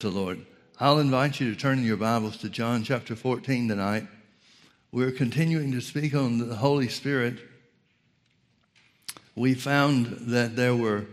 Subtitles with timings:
[0.00, 0.46] the Lord.
[0.78, 4.06] I'll invite you to turn in your Bibles to John chapter 14 tonight.
[4.92, 7.40] We're continuing to speak on the Holy Spirit.
[9.34, 11.06] We found that there were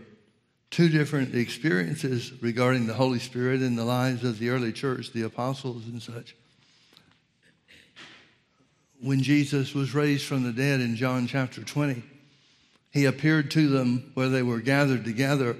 [0.70, 5.22] two different experiences regarding the Holy Spirit in the lives of the early church, the
[5.22, 6.36] apostles and such.
[9.00, 12.04] When Jesus was raised from the dead in John chapter 20,
[12.92, 15.56] he appeared to them where they were gathered together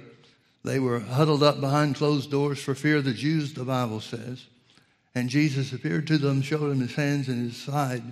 [0.67, 4.45] they were huddled up behind closed doors for fear of the Jews, the Bible says.
[5.15, 8.03] And Jesus appeared to them, showed them his hands and his side,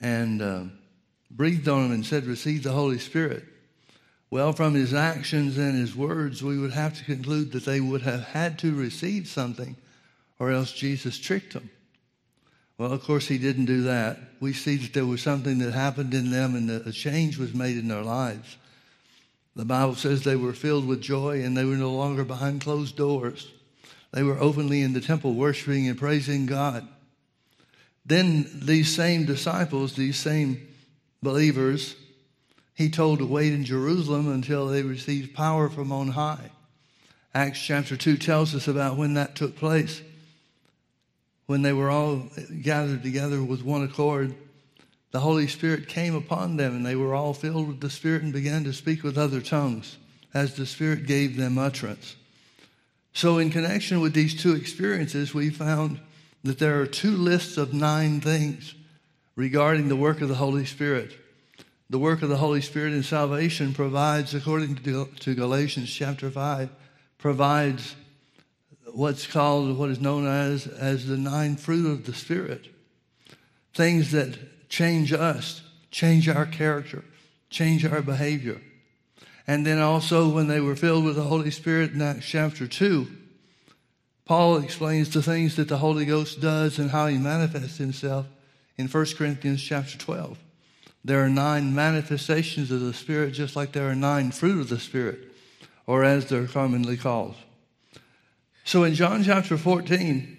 [0.00, 0.64] and uh,
[1.30, 3.44] breathed on them and said, Receive the Holy Spirit.
[4.30, 8.02] Well, from his actions and his words, we would have to conclude that they would
[8.02, 9.76] have had to receive something,
[10.38, 11.70] or else Jesus tricked them.
[12.78, 14.18] Well, of course, he didn't do that.
[14.40, 17.78] We see that there was something that happened in them and a change was made
[17.78, 18.58] in their lives.
[19.56, 22.94] The Bible says they were filled with joy and they were no longer behind closed
[22.94, 23.50] doors.
[24.12, 26.86] They were openly in the temple worshiping and praising God.
[28.04, 30.68] Then these same disciples, these same
[31.22, 31.96] believers,
[32.74, 36.50] he told to wait in Jerusalem until they received power from on high.
[37.34, 40.02] Acts chapter 2 tells us about when that took place.
[41.46, 42.28] When they were all
[42.62, 44.34] gathered together with one accord
[45.12, 48.32] the Holy Spirit came upon them, and they were all filled with the Spirit and
[48.32, 49.96] began to speak with other tongues
[50.34, 52.16] as the Spirit gave them utterance.
[53.12, 56.00] So, in connection with these two experiences, we found
[56.44, 58.74] that there are two lists of nine things
[59.36, 61.16] regarding the work of the Holy Spirit.
[61.88, 66.68] The work of the Holy Spirit in salvation provides, according to Galatians chapter 5,
[67.16, 67.94] provides
[68.92, 72.66] what's called, what is known as, as the nine fruit of the Spirit.
[73.72, 74.36] Things that
[74.68, 77.04] change us, change our character,
[77.50, 78.60] change our behavior.
[79.46, 83.06] And then also, when they were filled with the Holy Spirit in Acts chapter 2,
[84.24, 88.26] Paul explains the things that the Holy Ghost does and how he manifests himself
[88.76, 90.36] in 1 Corinthians chapter 12.
[91.04, 94.80] There are nine manifestations of the Spirit, just like there are nine fruit of the
[94.80, 95.20] Spirit,
[95.86, 97.36] or as they're commonly called.
[98.64, 100.35] So in John chapter 14,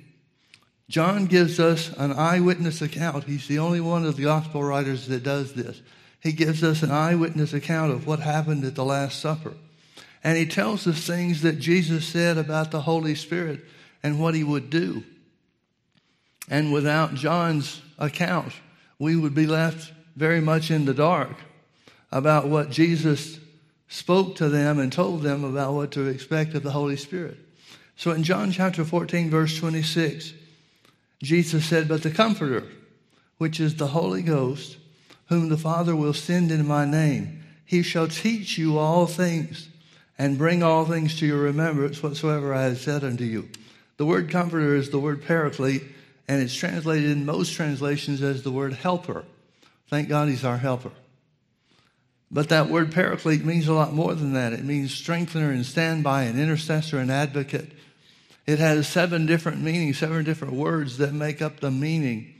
[0.89, 3.25] John gives us an eyewitness account.
[3.25, 5.81] He's the only one of the gospel writers that does this.
[6.21, 9.53] He gives us an eyewitness account of what happened at the Last Supper.
[10.23, 13.65] And he tells us things that Jesus said about the Holy Spirit
[14.01, 15.03] and what he would do.
[16.49, 18.53] And without John's account,
[18.99, 21.35] we would be left very much in the dark
[22.11, 23.39] about what Jesus
[23.89, 27.37] spoke to them and told them about what to expect of the Holy Spirit.
[27.95, 30.33] So in John chapter 14, verse 26,
[31.21, 32.63] Jesus said, But the Comforter,
[33.37, 34.77] which is the Holy Ghost,
[35.29, 39.69] whom the Father will send in my name, he shall teach you all things
[40.17, 43.49] and bring all things to your remembrance whatsoever I have said unto you.
[43.97, 45.83] The word comforter is the word paraclete,
[46.27, 49.25] and it's translated in most translations as the word helper.
[49.89, 50.91] Thank God he's our helper.
[52.29, 54.53] But that word paraclete means a lot more than that.
[54.53, 57.71] It means strengthener and standby, an intercessor and advocate.
[58.47, 62.33] It has seven different meanings, seven different words that make up the meaning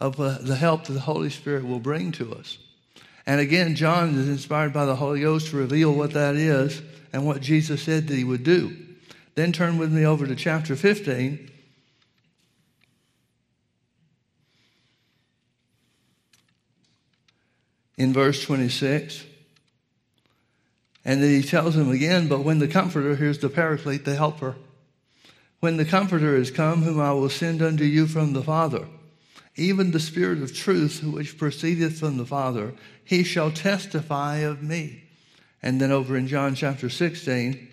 [0.00, 2.56] of uh, the help that the Holy Spirit will bring to us.
[3.26, 6.80] And again, John is inspired by the Holy Ghost to reveal what that is
[7.12, 8.74] and what Jesus said that he would do.
[9.34, 11.50] Then turn with me over to chapter 15.
[17.98, 19.24] In verse 26.
[21.04, 24.56] And then he tells him again, but when the Comforter, here's the Paraclete, the Helper,
[25.60, 28.86] when the Comforter is come, whom I will send unto you from the Father,
[29.56, 35.04] even the Spirit of truth, which proceedeth from the Father, he shall testify of me.
[35.62, 37.68] And then over in John chapter 16,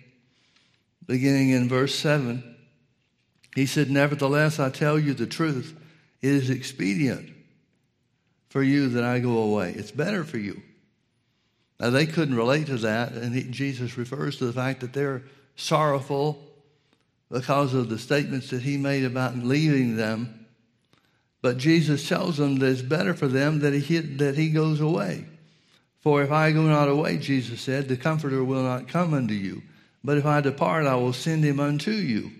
[1.06, 2.56] beginning in verse 7,
[3.54, 5.74] he said, Nevertheless, I tell you the truth.
[6.20, 7.30] It is expedient
[8.50, 9.72] for you that I go away.
[9.74, 10.60] It's better for you.
[11.80, 15.22] Now, they couldn't relate to that, and he, Jesus refers to the fact that they're
[15.54, 16.47] sorrowful
[17.30, 20.46] because of the statements that he made about leaving them.
[21.42, 25.26] But Jesus tells them that it's better for them that he, that he goes away.
[26.00, 29.62] For if I go not away, Jesus said, the Comforter will not come unto you.
[30.02, 32.30] But if I depart, I will send him unto you.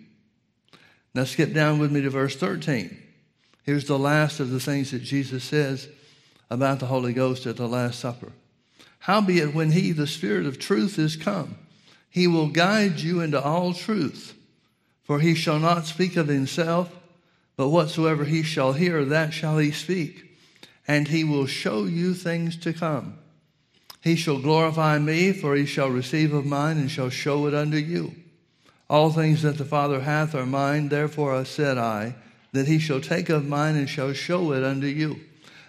[1.14, 2.96] Now skip down with me to verse 13.
[3.64, 5.88] Here's the last of the things that Jesus says
[6.48, 8.32] about the Holy Ghost at the Last Supper.
[9.00, 11.58] Howbeit, when he, the Spirit of truth, is come,
[12.08, 14.34] he will guide you into all truth.
[15.08, 16.94] For he shall not speak of himself,
[17.56, 20.36] but whatsoever he shall hear, that shall he speak.
[20.86, 23.18] And he will show you things to come.
[24.02, 27.78] He shall glorify me, for he shall receive of mine and shall show it unto
[27.78, 28.14] you.
[28.90, 32.14] All things that the Father hath are mine, therefore said I,
[32.52, 35.20] that he shall take of mine and shall show it unto you.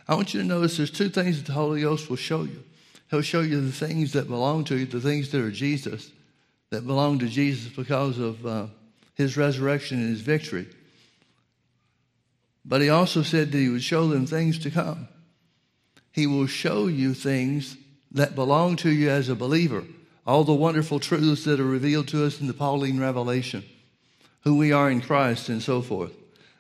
[0.06, 2.62] I want you to notice there's two things that the Holy Ghost will show you.
[3.10, 6.12] He'll show you the things that belong to you, the things that are Jesus,
[6.72, 8.68] that belong to Jesus because of uh,
[9.20, 10.66] his resurrection and his victory.
[12.64, 15.10] But he also said that he would show them things to come.
[16.14, 17.76] He will show you things
[18.12, 19.84] that belong to you as a believer,
[20.26, 23.66] all the wonderful truths that are revealed to us in the Pauline revelation,
[24.46, 26.14] who we are in Christ and so forth.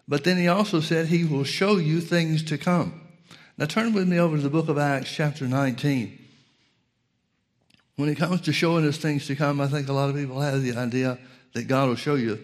[0.06, 3.00] But then he also said he will show you things to come.
[3.58, 6.18] Now turn with me over to the book of Acts, chapter 19.
[7.96, 10.42] When it comes to showing us things to come, I think a lot of people
[10.42, 11.18] have the idea
[11.54, 12.40] that God will show you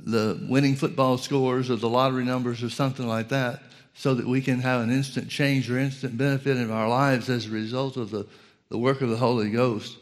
[0.00, 3.62] the winning football scores or the lottery numbers or something like that
[3.94, 7.46] so that we can have an instant change or instant benefit in our lives as
[7.46, 8.26] a result of the,
[8.68, 9.96] the work of the Holy Ghost.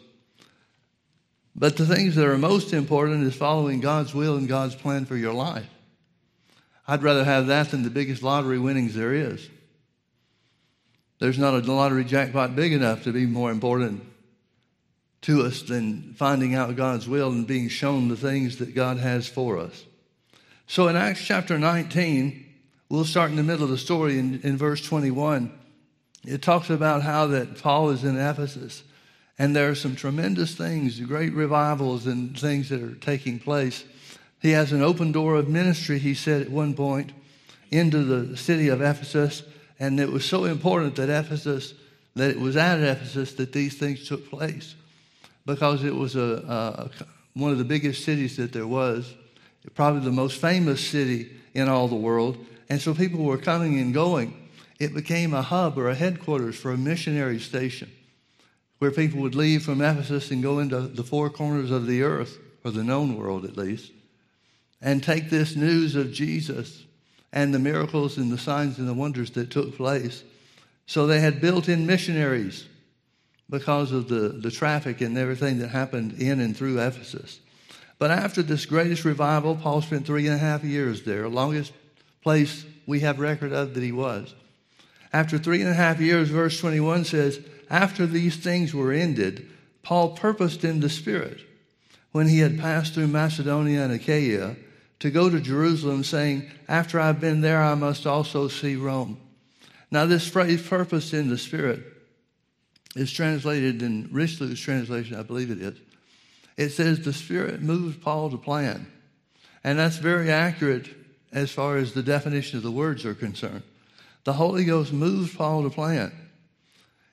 [1.54, 5.16] But the things that are most important is following God's will and God's plan for
[5.16, 5.68] your life.
[6.86, 9.48] I'd rather have that than the biggest lottery winnings there is.
[11.18, 14.06] There's not a lottery jackpot big enough to be more important
[15.22, 19.26] to us than finding out God's will and being shown the things that God has
[19.26, 19.84] for us.
[20.66, 22.46] So in Acts chapter 19,
[22.88, 25.50] We'll start in the middle of the story in, in verse 21.
[26.24, 28.84] It talks about how that Paul is in Ephesus,
[29.40, 33.84] and there are some tremendous things, great revivals and things that are taking place.
[34.40, 37.12] He has an open door of ministry, he said at one point,
[37.72, 39.42] into the city of Ephesus,
[39.80, 41.74] and it was so important that Ephesus,
[42.14, 44.76] that it was at Ephesus that these things took place,
[45.46, 47.04] because it was a, a
[47.34, 49.14] one of the biggest cities that there was,
[49.74, 52.36] probably the most famous city in all the world
[52.68, 54.48] and so people were coming and going.
[54.78, 57.90] It became a hub or a headquarters for a missionary station
[58.78, 62.38] where people would leave from Ephesus and go into the four corners of the earth,
[62.62, 63.90] or the known world at least,
[64.82, 66.84] and take this news of Jesus
[67.32, 70.22] and the miracles and the signs and the wonders that took place.
[70.84, 72.66] So they had built in missionaries
[73.48, 77.40] because of the, the traffic and everything that happened in and through Ephesus.
[77.98, 81.72] But after this greatest revival, Paul spent three and a half years there, longest
[82.22, 84.34] place we have record of that he was.
[85.12, 87.40] After three and a half years, verse 21 says,
[87.70, 89.48] After these things were ended,
[89.82, 91.40] Paul purposed in the Spirit,
[92.12, 94.56] when he had passed through Macedonia and Achaia,
[94.98, 99.18] to go to Jerusalem, saying, After I've been there, I must also see Rome.
[99.90, 101.95] Now, this phrase, purposed in the Spirit,
[102.96, 105.78] is translated in Richelieu's translation, I believe it is.
[106.56, 108.86] It says, The Spirit moves Paul to plan.
[109.62, 110.88] And that's very accurate
[111.32, 113.62] as far as the definition of the words are concerned.
[114.24, 116.12] The Holy Ghost moves Paul to plan.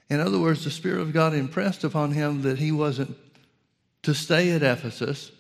[0.10, 3.18] In other words, the Spirit of God impressed upon him that he wasn't
[4.04, 5.32] to stay at Ephesus,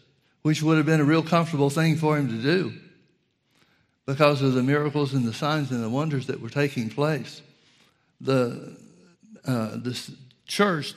[0.41, 2.73] which would have been a real comfortable thing for him to do
[4.05, 7.41] because of the miracles and the signs and the wonders that were taking place.
[8.19, 8.75] The,
[9.45, 9.99] uh, the
[10.47, 10.93] church,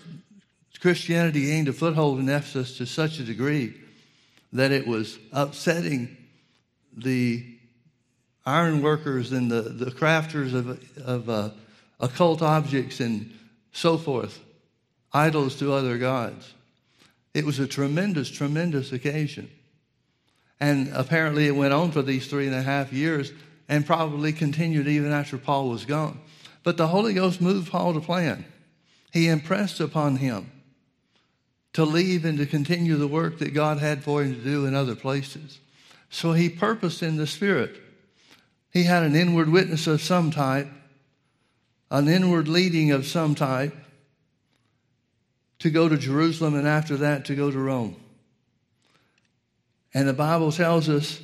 [0.81, 3.75] Christianity gained a foothold in Ephesus to such a degree
[4.52, 6.16] that it was upsetting
[6.96, 7.44] the
[8.44, 11.50] iron workers and the, the crafters of, of uh,
[11.98, 13.32] occult objects and
[13.72, 14.40] so forth,
[15.12, 16.54] idols to other gods.
[17.34, 19.50] It was a tremendous, tremendous occasion.
[20.58, 23.32] And apparently it went on for these three and a half years
[23.69, 26.21] and probably continued even after Paul was gone.
[26.62, 28.44] But the Holy Ghost moved Paul to plan.
[29.16, 30.52] He impressed upon him
[31.73, 34.75] to leave and to continue the work that God had for him to do in
[34.75, 35.58] other places.
[36.11, 37.80] So he purposed in the Spirit
[38.70, 40.68] he had an inward witness of some type,
[41.90, 43.75] an inward leading of some type
[45.61, 47.96] to go to Jerusalem and after that to go to Rome.
[49.94, 51.23] And the Bible tells us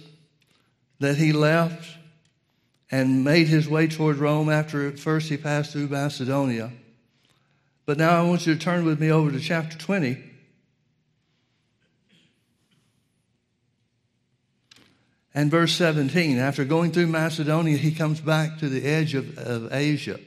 [1.00, 1.94] that he left
[2.90, 6.72] and made his way toward Rome after first he passed through Macedonia.
[7.92, 10.16] But now I want you to turn with me over to chapter 20.
[15.34, 19.74] And verse 17, after going through Macedonia, he comes back to the edge of, of
[19.74, 20.18] Asia.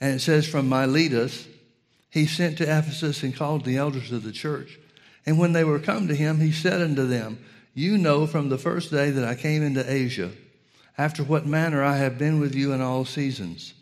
[0.00, 1.46] And it says, From Miletus,
[2.10, 4.76] he sent to Ephesus and called the elders of the church.
[5.24, 7.38] And when they were come to him, he said unto them,
[7.74, 10.32] You know from the first day that I came into Asia,
[10.98, 13.72] after what manner I have been with you in all seasons,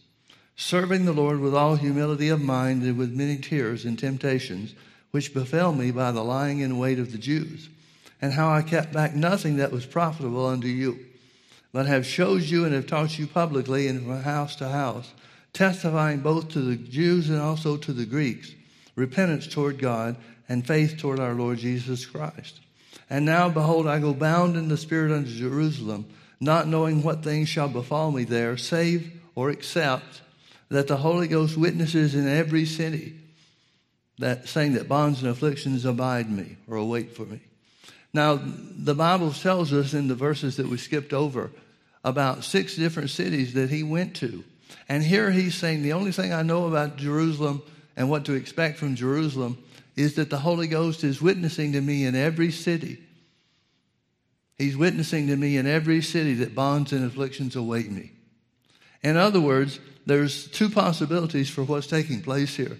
[0.56, 4.74] serving the Lord with all humility of mind and with many tears and temptations,
[5.10, 7.68] which befell me by the lying in wait of the Jews
[8.22, 11.00] and how I kept back nothing that was profitable unto you,
[11.72, 15.12] but have showed you and have taught you publicly and from house to house,
[15.52, 18.54] testifying both to the Jews and also to the Greeks,
[18.94, 20.16] repentance toward God
[20.48, 22.60] and faith toward our Lord Jesus Christ.
[23.10, 26.06] And now, behold, I go bound in the Spirit unto Jerusalem,
[26.40, 30.21] not knowing what things shall befall me there, save or except
[30.72, 33.14] that the Holy Ghost witnesses in every city,
[34.18, 37.40] that saying that bonds and afflictions abide me or await for me.
[38.14, 41.50] Now, the Bible tells us in the verses that we skipped over
[42.04, 44.44] about six different cities that he went to.
[44.88, 47.62] And here he's saying the only thing I know about Jerusalem
[47.94, 49.58] and what to expect from Jerusalem
[49.94, 52.98] is that the Holy Ghost is witnessing to me in every city.
[54.56, 58.12] He's witnessing to me in every city that bonds and afflictions await me.
[59.02, 62.78] In other words, there's two possibilities for what's taking place here.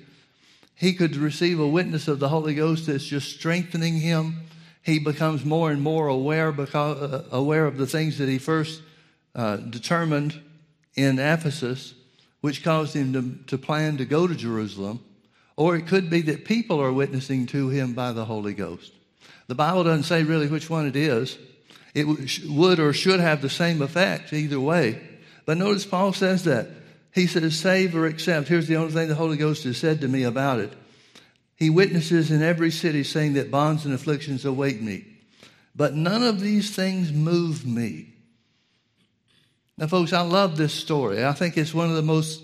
[0.75, 4.41] He could receive a witness of the Holy Ghost that's just strengthening him.
[4.83, 8.83] He becomes more and more aware, because, uh, aware of the things that he first
[9.35, 10.41] uh, determined
[10.97, 11.95] in Ephesus,
[12.41, 15.05] which caused him to, to plan to go to Jerusalem.
[15.57, 18.93] Or it could be that people are witnessing to him by the Holy Ghost.
[19.47, 21.39] The Bible doesn't say really which one it is.
[21.95, 22.07] It
[22.49, 25.01] would or should have the same effect either way.
[25.45, 26.69] But notice Paul says that.
[27.13, 28.49] He says, save or accept.
[28.49, 30.73] Here's the only thing the Holy Ghost has said to me about it.
[31.57, 35.05] He witnesses in every city saying that bonds and afflictions await me.
[35.77, 38.15] But none of these things move me.
[39.79, 41.25] Now, folks, I love this story.
[41.25, 42.43] I think it's one of the most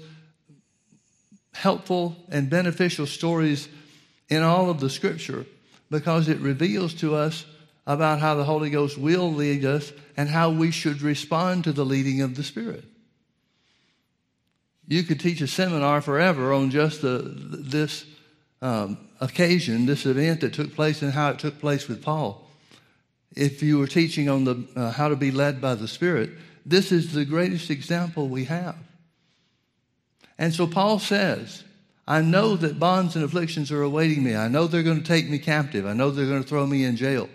[1.52, 3.68] helpful and beneficial stories
[4.28, 5.46] in all of the scripture
[5.90, 7.44] because it reveals to us
[7.86, 11.84] about how the Holy Ghost will lead us and how we should respond to the
[11.84, 12.84] leading of the Spirit.
[14.88, 18.06] You could teach a seminar forever on just the, this
[18.62, 22.48] um, occasion, this event that took place, and how it took place with Paul.
[23.36, 26.30] If you were teaching on the, uh, how to be led by the Spirit,
[26.64, 28.76] this is the greatest example we have.
[30.38, 31.64] And so Paul says,
[32.06, 34.34] I know that bonds and afflictions are awaiting me.
[34.34, 35.84] I know they're going to take me captive.
[35.84, 37.28] I know they're going to throw me in jail.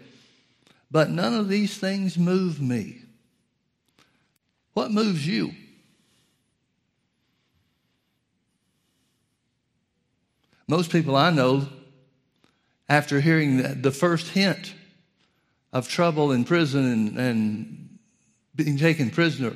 [0.89, 3.01] But none of these things move me.
[4.73, 5.53] What moves you?
[10.73, 11.67] Most people I know,
[12.89, 14.73] after hearing the first hint
[15.71, 17.99] of trouble in prison and, and
[18.55, 19.55] being taken prisoner,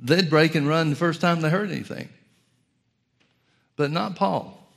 [0.00, 2.10] they'd break and run the first time they heard anything.
[3.74, 4.70] But not Paul.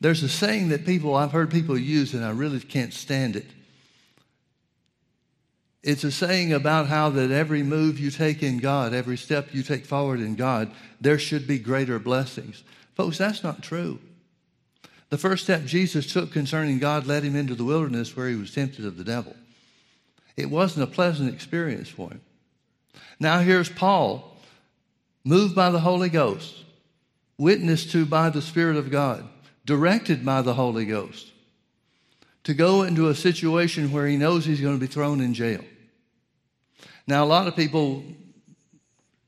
[0.00, 3.46] There's a saying that people, I've heard people use, and I really can't stand it.
[5.84, 9.62] It's a saying about how that every move you take in God, every step you
[9.62, 12.64] take forward in God, there should be greater blessings.
[12.96, 14.00] Folks, that's not true.
[15.12, 18.54] The first step Jesus took concerning God led him into the wilderness where he was
[18.54, 19.36] tempted of the devil.
[20.38, 22.22] It wasn't a pleasant experience for him.
[23.20, 24.38] Now here's Paul,
[25.22, 26.64] moved by the Holy Ghost,
[27.36, 29.28] witnessed to by the Spirit of God,
[29.66, 31.30] directed by the Holy Ghost,
[32.44, 35.62] to go into a situation where he knows he's going to be thrown in jail.
[37.06, 38.02] Now, a lot of people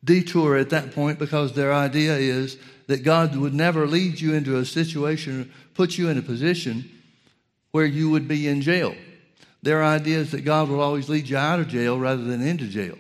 [0.03, 4.57] detour at that point because their idea is that God would never lead you into
[4.57, 6.91] a situation, put you in a position
[7.71, 8.95] where you would be in jail.
[9.63, 12.67] Their idea is that God will always lead you out of jail rather than into
[12.67, 12.99] jail.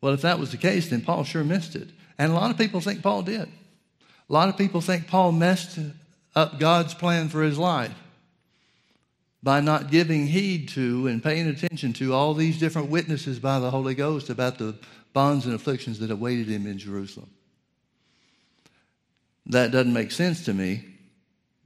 [0.00, 1.88] Well, if that was the case, then Paul sure missed it.
[2.18, 3.48] And a lot of people think Paul did.
[4.28, 5.78] A lot of people think Paul messed
[6.34, 7.94] up God's plan for his life
[9.42, 13.70] by not giving heed to and paying attention to all these different witnesses by the
[13.70, 14.74] Holy Ghost about the
[15.12, 17.30] bonds and afflictions that awaited him in Jerusalem.
[19.46, 20.93] That doesn't make sense to me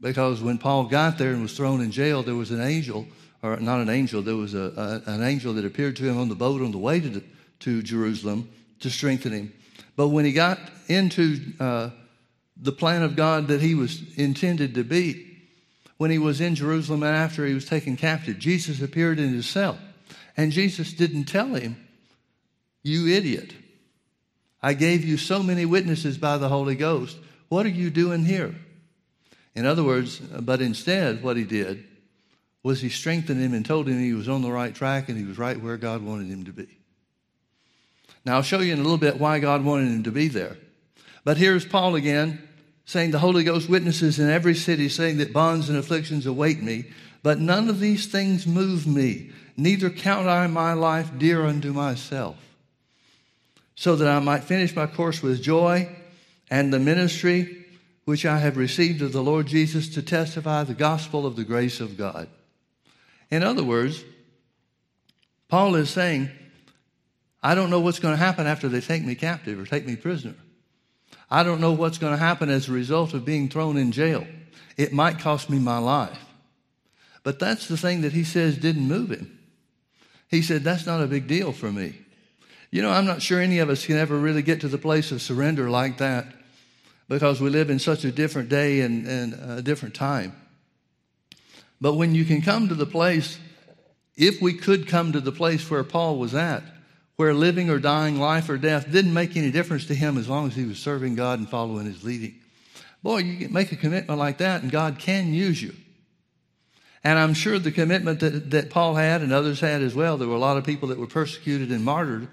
[0.00, 3.07] because when Paul got there and was thrown in jail, there was an angel,
[3.43, 6.28] or not an angel, there was a, a an angel that appeared to him on
[6.28, 7.23] the boat on the way to,
[7.61, 8.49] to Jerusalem
[8.81, 9.52] to strengthen him.
[9.97, 11.90] But when he got into uh,
[12.57, 15.25] the plan of God that he was intended to be,
[15.97, 19.49] when he was in Jerusalem and after he was taken captive, Jesus appeared in his
[19.49, 19.78] cell.
[20.37, 21.76] And Jesus didn't tell him,
[22.85, 23.52] You idiot.
[24.62, 27.17] I gave you so many witnesses by the Holy Ghost.
[27.49, 28.55] What are you doing here?
[29.59, 31.83] In other words, but instead, what he did
[32.62, 35.25] was he strengthened him and told him he was on the right track and he
[35.25, 36.69] was right where God wanted him to be.
[38.25, 40.57] Now, I'll show you in a little bit why God wanted him to be there.
[41.25, 42.41] But here's Paul again
[42.85, 46.85] saying, The Holy Ghost witnesses in every city, saying that bonds and afflictions await me.
[47.25, 52.37] But none of these things move me, neither count I my life dear unto myself,
[53.75, 55.88] so that I might finish my course with joy
[56.49, 57.58] and the ministry
[58.09, 61.79] which I have received of the Lord Jesus to testify the gospel of the grace
[61.79, 62.27] of God.
[63.31, 64.03] In other words,
[65.49, 66.31] Paul is saying,
[67.43, 69.95] I don't know what's going to happen after they take me captive or take me
[69.95, 70.37] prisoner.
[71.31, 74.27] I don't know what's going to happen as a result of being thrown in jail.
[74.79, 76.19] It might cost me my life.
[77.25, 79.38] But that's the thing that he says didn't move him.
[80.29, 81.99] He said, That's not a big deal for me.
[82.71, 85.12] You know, I'm not sure any of us can ever really get to the place
[85.12, 86.38] of surrender like that
[87.09, 90.35] because we live in such a different day and, and a different time.
[91.81, 93.38] But when you can come to the place,
[94.17, 96.62] if we could come to the place where Paul was at,
[97.17, 100.49] where living or dying, life or death didn't make any difference to him as long
[100.49, 102.35] as he was serving God and following his leading.
[103.03, 105.75] Boy, you can make a commitment like that and God can use you.
[107.05, 110.29] And I'm sure the commitment that, that Paul had and others had as well, there
[110.29, 112.29] were a lot of people that were persecuted and martyred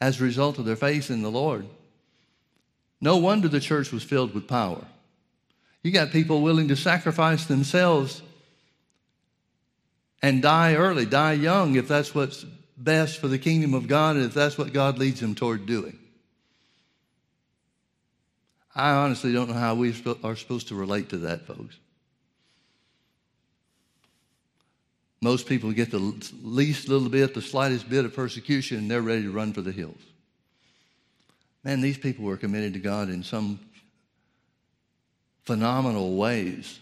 [0.00, 1.66] as a result of their faith in the Lord.
[3.00, 4.84] No wonder the church was filled with power.
[5.82, 8.22] You got people willing to sacrifice themselves
[10.22, 12.44] and die early, die young, if that's what's
[12.76, 15.98] best for the kingdom of God and if that's what God leads them toward doing.
[18.74, 21.76] I honestly don't know how we are supposed to relate to that, folks.
[25.22, 25.98] Most people get the
[26.42, 29.72] least little bit, the slightest bit of persecution, and they're ready to run for the
[29.72, 30.00] hills.
[31.66, 33.58] Man, these people were committed to God in some
[35.42, 36.78] phenomenal ways.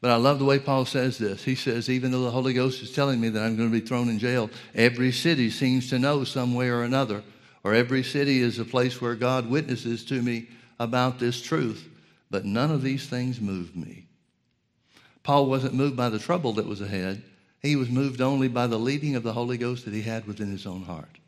[0.00, 1.42] But I love the way Paul says this.
[1.42, 3.84] He says, even though the Holy Ghost is telling me that I'm going to be
[3.84, 7.24] thrown in jail, every city seems to know some way or another,
[7.64, 10.46] or every city is a place where God witnesses to me
[10.78, 11.88] about this truth.
[12.30, 14.06] But none of these things move me.
[15.24, 17.24] Paul wasn't moved by the trouble that was ahead,
[17.60, 20.52] he was moved only by the leading of the Holy Ghost that he had within
[20.52, 21.18] his own heart.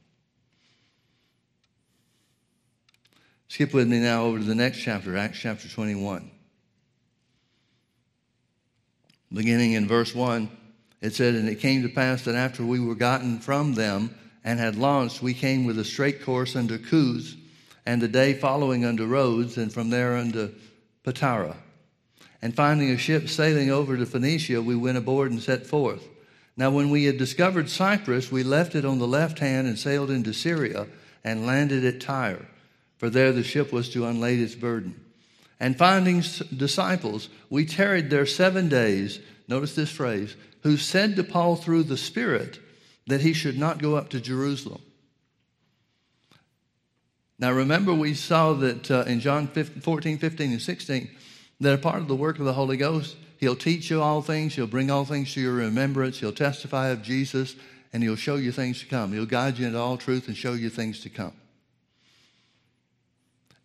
[3.49, 6.31] Skip with me now over to the next chapter, Acts chapter 21.
[9.33, 10.51] Beginning in verse 1,
[11.01, 14.15] it said, And it came to pass that after we were gotten from them
[14.45, 17.37] and had launched, we came with a straight course unto Coos,
[17.87, 20.53] and the day following unto Rhodes, and from there unto
[21.03, 21.57] Patara.
[22.43, 26.07] And finding a ship sailing over to Phoenicia, we went aboard and set forth.
[26.57, 30.11] Now, when we had discovered Cyprus, we left it on the left hand and sailed
[30.11, 30.87] into Syria
[31.25, 32.47] and landed at Tyre
[32.99, 35.01] for there the ship was to unlade its burden.
[35.61, 36.23] And finding
[36.57, 39.19] disciples, we tarried there seven days.
[39.49, 42.61] Notice this phrase, who said to Paul through the Spirit
[43.07, 44.83] that he should not go up to Jerusalem.
[47.39, 51.11] Now, remember, we saw that uh, in John 15, 14, 15, and 16,
[51.61, 54.57] that a part of the work of the Holy Ghost, He'll teach you all things,
[54.57, 57.55] He'll bring all things to your remembrance, He'll testify of Jesus,
[57.93, 59.13] and He'll show you things to come.
[59.13, 61.33] He'll guide you into all truth and show you things to come.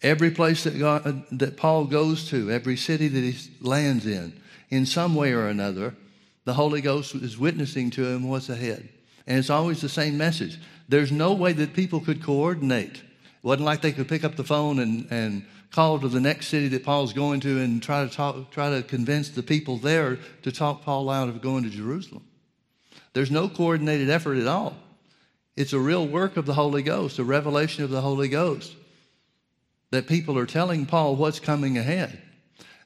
[0.03, 4.33] Every place that, God, uh, that Paul goes to, every city that he lands in,
[4.69, 5.95] in some way or another,
[6.43, 8.89] the Holy Ghost is witnessing to him what's ahead.
[9.25, 10.59] And it's always the same message.
[10.89, 12.97] There's no way that people could coordinate.
[12.97, 13.03] It
[13.43, 16.67] wasn't like they could pick up the phone and, and call to the next city
[16.67, 20.51] that Paul's going to and try to talk, try to convince the people there to
[20.51, 22.25] talk Paul out of going to Jerusalem.
[23.13, 24.75] There's no coordinated effort at all.
[25.55, 28.75] It's a real work of the Holy Ghost, a revelation of the Holy Ghost
[29.93, 32.19] that people are telling Paul what's coming ahead.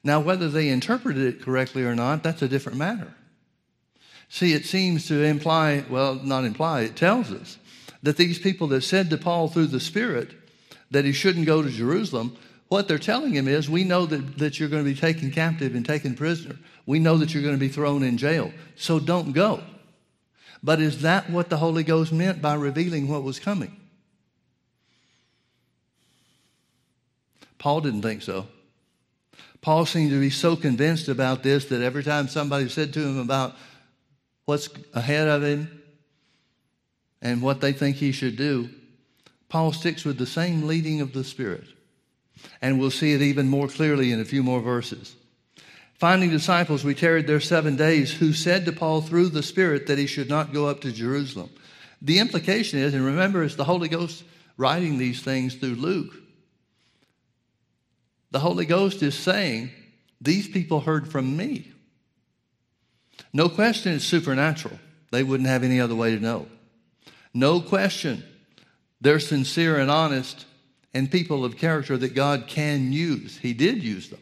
[0.04, 3.14] Now, whether they interpreted it correctly or not, that's a different matter.
[4.28, 7.56] See, it seems to imply, well, not imply, it tells us
[8.02, 10.32] that these people that said to Paul through the Spirit
[10.90, 12.36] that he shouldn't go to Jerusalem,
[12.68, 15.74] what they're telling him is, we know that, that you're going to be taken captive
[15.74, 16.56] and taken prisoner.
[16.84, 18.52] We know that you're going to be thrown in jail.
[18.76, 19.62] So don't go.
[20.62, 23.80] But is that what the Holy Ghost meant by revealing what was coming?
[27.58, 28.46] Paul didn't think so.
[29.60, 33.18] Paul seemed to be so convinced about this that every time somebody said to him
[33.18, 33.56] about
[34.44, 35.82] what's ahead of him
[37.20, 38.70] and what they think he should do,
[39.48, 41.64] Paul sticks with the same leading of the Spirit.
[42.62, 45.16] And we'll see it even more clearly in a few more verses.
[45.94, 49.98] Finding disciples, we tarried there seven days, who said to Paul through the Spirit that
[49.98, 51.50] he should not go up to Jerusalem.
[52.00, 54.22] The implication is, and remember, it's the Holy Ghost
[54.56, 56.14] writing these things through Luke.
[58.30, 59.70] The Holy Ghost is saying,
[60.20, 61.72] These people heard from me.
[63.32, 64.78] No question it's supernatural.
[65.10, 66.46] They wouldn't have any other way to know.
[67.32, 68.22] No question
[69.00, 70.44] they're sincere and honest
[70.92, 73.38] and people of character that God can use.
[73.38, 74.20] He did use them.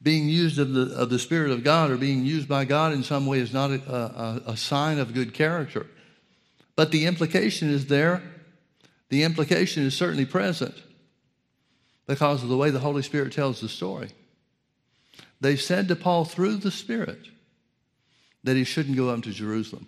[0.00, 3.02] Being used of the, of the Spirit of God or being used by God in
[3.02, 5.86] some way is not a, a, a sign of good character.
[6.76, 8.22] But the implication is there.
[9.08, 10.74] The implication is certainly present
[12.12, 14.10] because of the way the Holy Spirit tells the story.
[15.40, 17.20] They said to Paul through the Spirit
[18.44, 19.86] that he shouldn't go up to Jerusalem.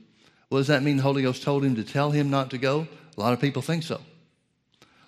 [0.48, 2.88] Well, does that mean the Holy Ghost told him to tell him not to go?
[3.14, 4.00] A lot of people think so.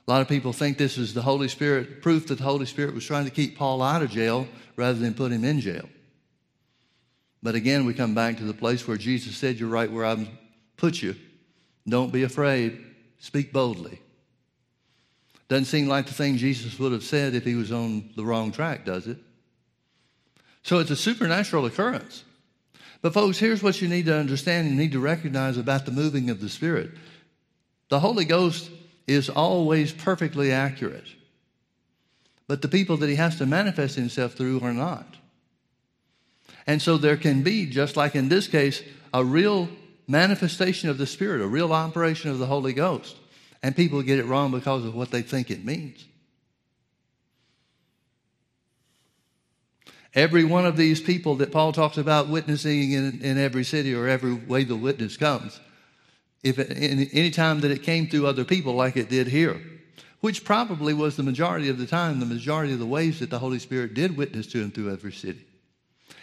[0.06, 2.94] A lot of people think this is the Holy Spirit, proof that the Holy Spirit
[2.94, 5.88] was trying to keep Paul out of jail rather than put him in jail.
[7.42, 10.28] But again, we come back to the place where Jesus said, You're right where I've
[10.76, 11.16] put you.
[11.88, 12.84] Don't be afraid.
[13.20, 14.02] Speak boldly.
[15.48, 18.50] Doesn't seem like the thing Jesus would have said if he was on the wrong
[18.50, 19.18] track, does it?
[20.62, 22.24] So it's a supernatural occurrence.
[23.00, 26.30] But, folks, here's what you need to understand and need to recognize about the moving
[26.30, 26.90] of the Spirit
[27.88, 28.70] the Holy Ghost
[29.06, 31.06] is always perfectly accurate,
[32.48, 35.06] but the people that he has to manifest himself through are not.
[36.66, 38.82] And so there can be, just like in this case,
[39.14, 39.68] a real
[40.08, 43.16] manifestation of the Spirit, a real operation of the Holy Ghost.
[43.66, 46.04] And people get it wrong because of what they think it means.
[50.14, 54.06] Every one of these people that Paul talks about witnessing in, in every city or
[54.06, 55.58] every way the witness comes,
[56.44, 59.60] if it, any time that it came through other people like it did here,
[60.20, 63.40] which probably was the majority of the time, the majority of the ways that the
[63.40, 65.44] Holy Spirit did witness to him through every city.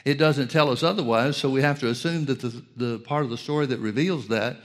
[0.06, 3.30] It doesn't tell us otherwise, so we have to assume that the, the part of
[3.30, 4.62] the story that reveals that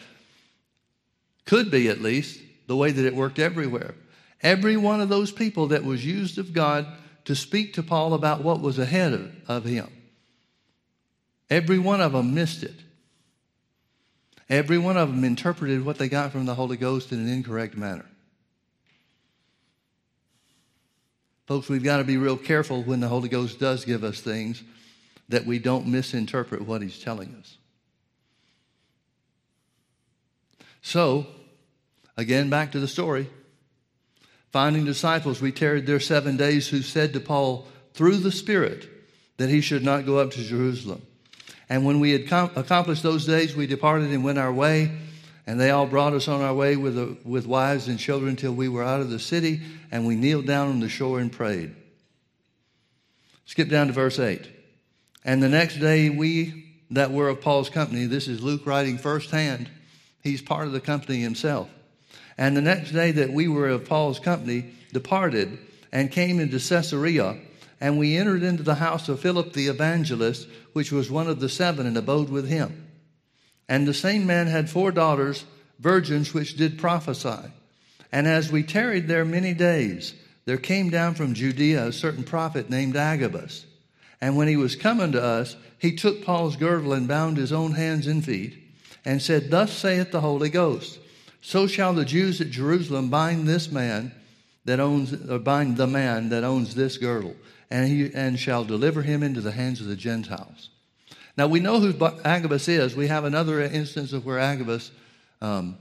[1.45, 3.95] could be at least the way that it worked everywhere.
[4.43, 6.87] Every one of those people that was used of God
[7.25, 9.89] to speak to Paul about what was ahead of, of him.
[11.51, 12.75] Every one of them missed it.
[14.49, 17.77] Every one of them interpreted what they got from the Holy Ghost in an incorrect
[17.77, 18.07] manner.
[21.47, 24.63] Folks, we've got to be real careful when the Holy Ghost does give us things
[25.31, 27.57] that we don't misinterpret what He's telling us.
[30.83, 31.27] So,
[32.19, 33.31] again, back to the story.
[34.51, 38.89] Finding disciples, we tarried there seven days, who said to Paul through the Spirit
[39.39, 41.01] that he should not go up to Jerusalem.
[41.69, 44.91] And when we had com- accomplished those days, we departed and went our way.
[45.47, 48.53] And they all brought us on our way with, a, with wives and children till
[48.53, 51.75] we were out of the city, and we kneeled down on the shore and prayed.
[53.47, 54.47] Skip down to verse 8.
[55.25, 59.71] And the next day, we that were of Paul's company, this is Luke writing firsthand,
[60.23, 61.71] he's part of the company himself.
[62.39, 65.59] And the next day that we were of Paul's company departed
[65.91, 67.37] and came into Caesarea,
[67.81, 71.49] and we entered into the house of Philip the evangelist, which was one of the
[71.49, 72.87] seven, and abode with him.
[73.69, 75.45] And the same man had four daughters,
[75.81, 77.51] virgins, which did prophesy.
[78.13, 82.71] And as we tarried there many days, there came down from Judea a certain prophet
[82.71, 83.67] named Agabus.
[84.21, 87.73] And when he was coming to us, he took Paul's girdle and bound his own
[87.73, 88.57] hands and feet,
[89.05, 90.99] and said, Thus saith the Holy Ghost
[91.49, 94.13] so shall the Jews at Jerusalem bind this man
[94.67, 97.35] that owns, or bind the man that owns this girdle,
[97.71, 100.69] and he and shall deliver him into the hands of the Gentiles.
[101.39, 102.95] Now we know who Agabus is.
[102.95, 104.91] We have another instance of where Agabus
[105.41, 105.79] um,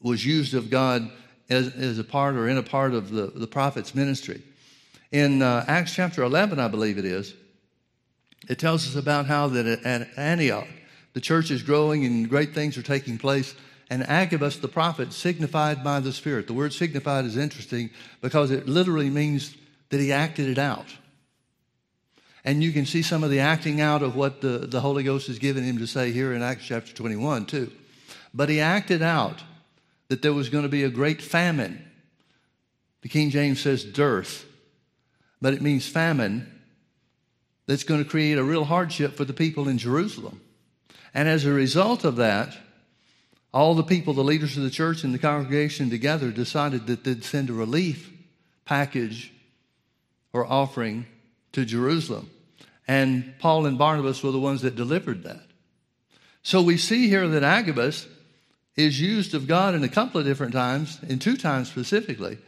[0.00, 1.10] was used of God
[1.50, 4.40] as, as, a part or in a part of the, the prophet's ministry.
[5.12, 7.34] In uh, Acts chapter 11, I believe it is,
[8.48, 10.68] it tells us about how that at Antioch,
[11.12, 13.54] the church is growing and great things are taking place
[13.90, 16.46] and Agabus the prophet signified by the Spirit.
[16.46, 19.56] The word signified is interesting because it literally means
[19.90, 20.86] that he acted it out.
[22.44, 25.26] And you can see some of the acting out of what the, the Holy Ghost
[25.26, 27.70] has given him to say here in Acts chapter 21, too.
[28.32, 29.42] But he acted out
[30.08, 31.84] that there was going to be a great famine.
[33.02, 34.46] The King James says dearth,
[35.42, 36.60] but it means famine
[37.66, 40.40] that's going to create a real hardship for the people in Jerusalem.
[41.12, 42.56] And as a result of that,
[43.52, 47.24] all the people, the leaders of the church and the congregation together decided that they'd
[47.24, 48.12] send a relief
[48.64, 49.32] package
[50.32, 51.06] or offering
[51.52, 52.30] to Jerusalem.
[52.86, 55.42] And Paul and Barnabas were the ones that delivered that.
[56.42, 58.06] So we see here that Agabus
[58.76, 62.38] is used of God in a couple of different times, in two times specifically,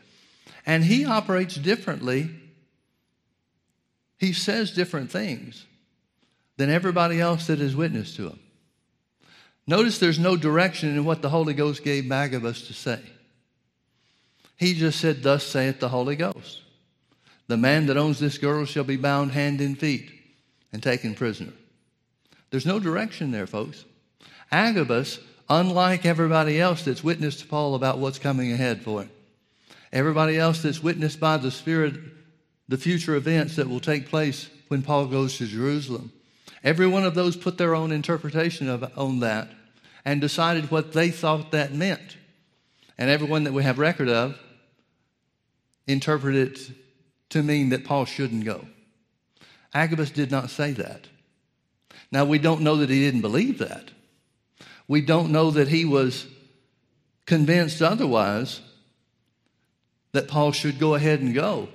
[0.64, 2.30] and he operates differently.
[4.18, 5.66] He says different things
[6.56, 8.38] than everybody else that has witnessed to him.
[9.66, 13.00] Notice there's no direction in what the Holy Ghost gave Agabus to say.
[14.56, 16.62] He just said, Thus saith the Holy Ghost.
[17.46, 20.10] The man that owns this girl shall be bound hand and feet
[20.72, 21.52] and taken prisoner.
[22.50, 23.84] There's no direction there, folks.
[24.50, 29.10] Agabus, unlike everybody else that's witnessed to Paul about what's coming ahead for him,
[29.92, 31.94] everybody else that's witnessed by the Spirit
[32.68, 36.12] the future events that will take place when Paul goes to Jerusalem,
[36.64, 39.48] Every one of those put their own interpretation of, on that
[40.04, 42.16] and decided what they thought that meant.
[42.98, 44.38] And everyone that we have record of
[45.86, 46.70] interpreted it
[47.30, 48.66] to mean that Paul shouldn't go.
[49.74, 51.06] Agabus did not say that.
[52.10, 53.90] Now, we don't know that he didn't believe that.
[54.86, 56.26] We don't know that he was
[57.26, 58.60] convinced otherwise,
[60.12, 61.68] that Paul should go ahead and go.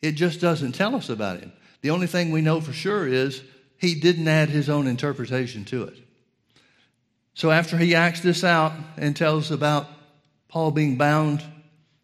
[0.00, 1.52] It just doesn't tell us about him.
[1.82, 3.42] The only thing we know for sure is
[3.80, 5.96] he didn't add his own interpretation to it.
[7.32, 9.86] So after he acts this out and tells about
[10.48, 11.42] Paul being bound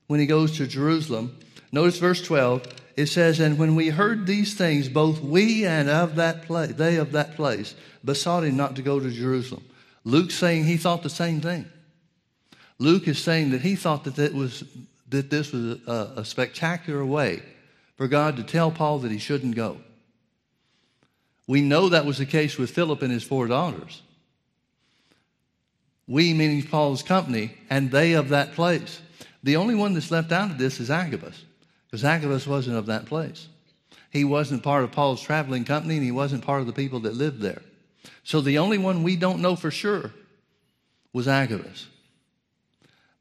[0.06, 1.38] when he goes to Jerusalem,
[1.70, 2.66] notice verse 12.
[2.96, 6.96] It says, And when we heard these things, both we and of that place, they
[6.96, 9.62] of that place, besought him not to go to Jerusalem.
[10.02, 11.66] Luke's saying he thought the same thing.
[12.78, 14.64] Luke is saying that he thought that, that, was,
[15.10, 17.42] that this was a, a spectacular way
[17.96, 19.76] for God to tell Paul that he shouldn't go.
[21.46, 24.02] We know that was the case with Philip and his four daughters.
[26.08, 29.00] We, meaning Paul's company, and they of that place.
[29.42, 31.44] The only one that's left out of this is Agabus,
[31.86, 33.48] because Agabus wasn't of that place.
[34.10, 37.14] He wasn't part of Paul's traveling company, and he wasn't part of the people that
[37.14, 37.62] lived there.
[38.24, 40.12] So the only one we don't know for sure
[41.12, 41.86] was Agabus.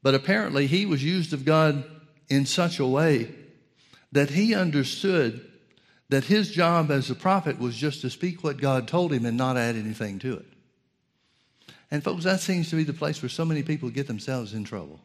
[0.02, 1.84] But apparently, he was used of God
[2.28, 3.34] in such a way
[4.12, 5.44] that he understood
[6.08, 9.36] that his job as a prophet was just to speak what God told him and
[9.36, 10.46] not add anything to it.
[11.90, 14.64] And, folks, that seems to be the place where so many people get themselves in
[14.64, 15.00] trouble.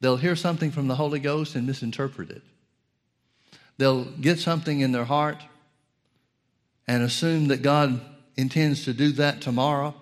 [0.00, 2.42] They'll hear something from the Holy Ghost and misinterpret it.
[3.78, 5.42] They'll get something in their heart
[6.86, 8.00] and assume that God
[8.36, 9.94] intends to do that tomorrow,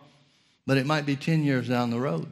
[0.66, 2.28] but it might be 10 years down the road.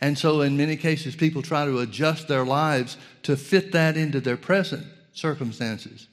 [0.00, 4.20] And so, in many cases, people try to adjust their lives to fit that into
[4.20, 4.86] their present
[5.20, 6.08] circumstances.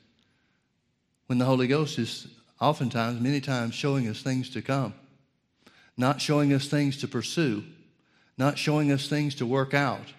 [1.27, 2.27] When the Holy Ghost is
[2.59, 4.93] oftentimes, many times, showing us things to come,
[5.97, 7.63] not showing us things to pursue,
[8.37, 10.13] not showing us things to work out,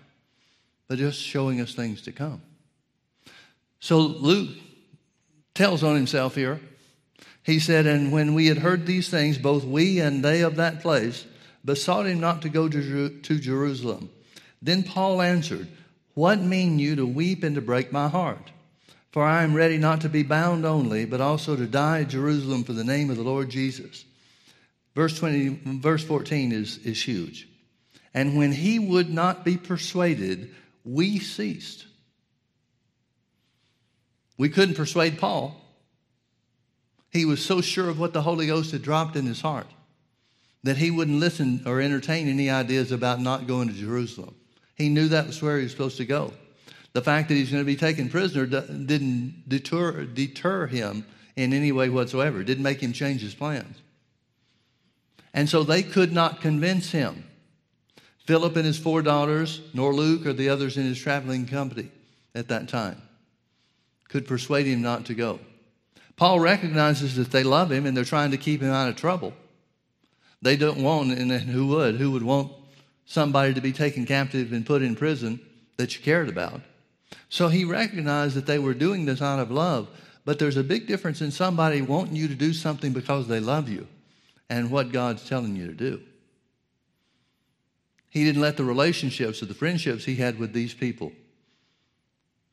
[0.89, 2.43] but just showing us things to come.
[3.81, 4.57] So Luke
[5.55, 6.61] tells on himself here.
[7.43, 10.81] He said, And when we had heard these things, both we and they of that
[10.81, 11.25] place
[11.65, 14.11] besought him not to go to, to Jerusalem.
[14.61, 15.69] Then Paul answered,
[16.15, 18.51] What mean you to weep and to break my heart?
[19.19, 22.63] For I am ready not to be bound only, but also to die at Jerusalem
[22.63, 24.05] for the name of the Lord Jesus.
[24.95, 27.49] Verse 20, verse 14 is, is huge.
[28.15, 30.55] And when he would not be persuaded,
[30.85, 31.87] we ceased.
[34.37, 35.61] We couldn't persuade Paul.
[37.11, 39.67] He was so sure of what the Holy Ghost had dropped in his heart
[40.63, 44.37] that he wouldn't listen or entertain any ideas about not going to Jerusalem.
[44.77, 46.33] He knew that was where he was supposed to go.
[46.93, 51.05] The fact that he's going to be taken prisoner didn't deter, deter him
[51.37, 53.77] in any way whatsoever, it didn't make him change his plans.
[55.33, 57.25] And so they could not convince him.
[58.27, 61.91] Philip and his four daughters, nor Luke or the others in his traveling company
[62.35, 63.01] at that time,
[64.09, 65.39] could persuade him not to go.
[66.17, 69.33] Paul recognizes that they love him and they're trying to keep him out of trouble.
[70.43, 71.97] They don't want, and who would?
[71.97, 72.53] Who would want
[73.07, 75.41] somebody to be taken captive and put in prison
[75.77, 76.61] that you cared about?
[77.29, 79.89] So he recognized that they were doing this out of love.
[80.25, 83.69] But there's a big difference in somebody wanting you to do something because they love
[83.69, 83.87] you
[84.51, 86.03] and what God's telling you to do.
[88.11, 91.13] He didn't let the relationships or the friendships he had with these people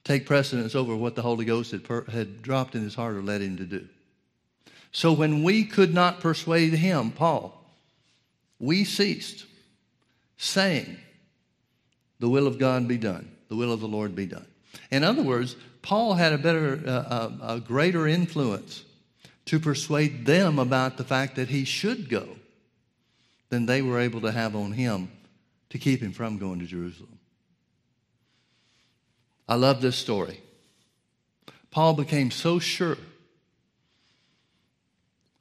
[0.05, 3.21] take precedence over what the Holy Ghost had, per- had dropped in his heart or
[3.21, 3.87] led him to do.
[4.91, 7.61] So when we could not persuade him, Paul,
[8.59, 9.45] we ceased
[10.37, 10.97] saying,
[12.19, 14.45] The will of God be done, the will of the Lord be done.
[14.91, 18.84] In other words, Paul had a better, uh, a greater influence
[19.45, 22.27] to persuade them about the fact that he should go
[23.49, 25.10] than they were able to have on him
[25.69, 27.19] to keep him from going to Jerusalem.
[29.47, 30.41] I love this story.
[31.69, 32.97] Paul became so sure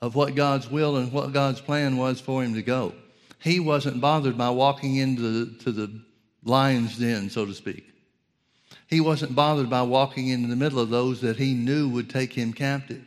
[0.02, 2.92] of what God's will and what God's plan was for him to go
[3.44, 6.00] he wasn't bothered by walking into the, to the
[6.44, 7.86] lion's den, so to speak.
[8.94, 12.32] He wasn't bothered by walking into the middle of those that he knew would take
[12.32, 13.02] him captive.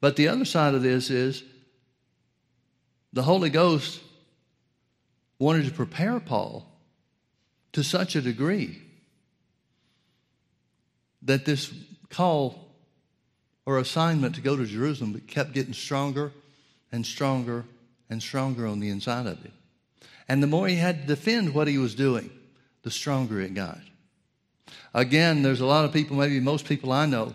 [0.00, 1.44] But the other side of this is
[3.12, 4.00] the Holy Ghost
[5.38, 6.66] wanted to prepare Paul
[7.74, 8.82] to such a degree
[11.22, 11.72] that this
[12.10, 12.74] call
[13.66, 16.32] or assignment to go to Jerusalem kept getting stronger
[16.90, 17.66] and stronger
[18.10, 19.52] and stronger on the inside of him.
[20.28, 22.32] And the more he had to defend what he was doing,
[22.86, 23.80] the stronger it got.
[24.94, 27.34] Again, there's a lot of people, maybe most people I know,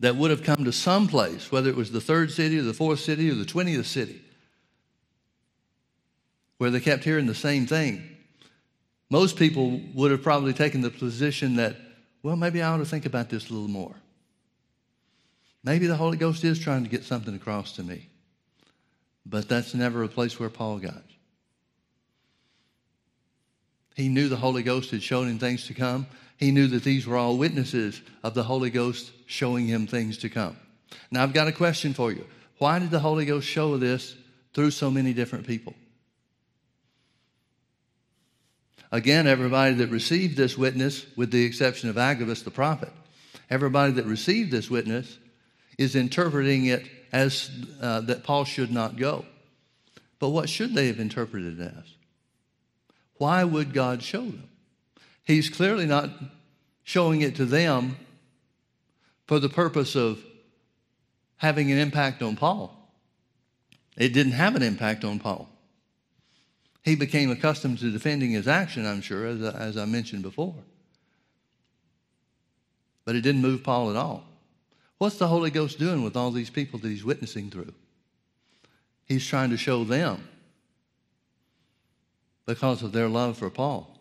[0.00, 2.74] that would have come to some place, whether it was the third city or the
[2.74, 4.20] fourth city or the 20th city,
[6.58, 8.06] where they kept hearing the same thing.
[9.08, 11.76] Most people would have probably taken the position that,
[12.22, 13.94] well, maybe I ought to think about this a little more.
[15.64, 18.10] Maybe the Holy Ghost is trying to get something across to me.
[19.24, 21.05] But that's never a place where Paul got.
[23.96, 26.06] He knew the Holy Ghost had shown him things to come.
[26.36, 30.28] He knew that these were all witnesses of the Holy Ghost showing him things to
[30.28, 30.58] come.
[31.10, 32.26] Now, I've got a question for you.
[32.58, 34.14] Why did the Holy Ghost show this
[34.52, 35.74] through so many different people?
[38.92, 42.92] Again, everybody that received this witness, with the exception of Agabus the prophet,
[43.48, 45.18] everybody that received this witness
[45.78, 49.24] is interpreting it as uh, that Paul should not go.
[50.18, 51.95] But what should they have interpreted it as?
[53.18, 54.48] Why would God show them?
[55.24, 56.10] He's clearly not
[56.84, 57.96] showing it to them
[59.26, 60.22] for the purpose of
[61.36, 62.72] having an impact on Paul.
[63.96, 65.48] It didn't have an impact on Paul.
[66.82, 70.54] He became accustomed to defending his action, I'm sure, as I, as I mentioned before.
[73.04, 74.24] But it didn't move Paul at all.
[74.98, 77.72] What's the Holy Ghost doing with all these people that he's witnessing through?
[79.04, 80.26] He's trying to show them
[82.46, 83.92] because of their love for Paul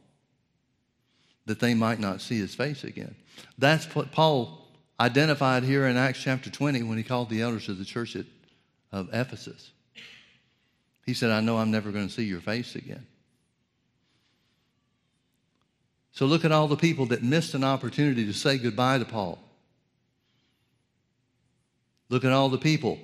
[1.46, 3.16] that they might not see his face again.
[3.58, 4.68] That's what Paul
[5.00, 8.26] identified here in Acts chapter 20 when he called the elders of the church at,
[8.92, 9.72] of Ephesus.
[11.06, 13.06] He said, I know I'm never going to see your face again.
[16.12, 19.38] So look at all the people that missed an opportunity to say goodbye to Paul.
[22.10, 22.98] Look at all the people.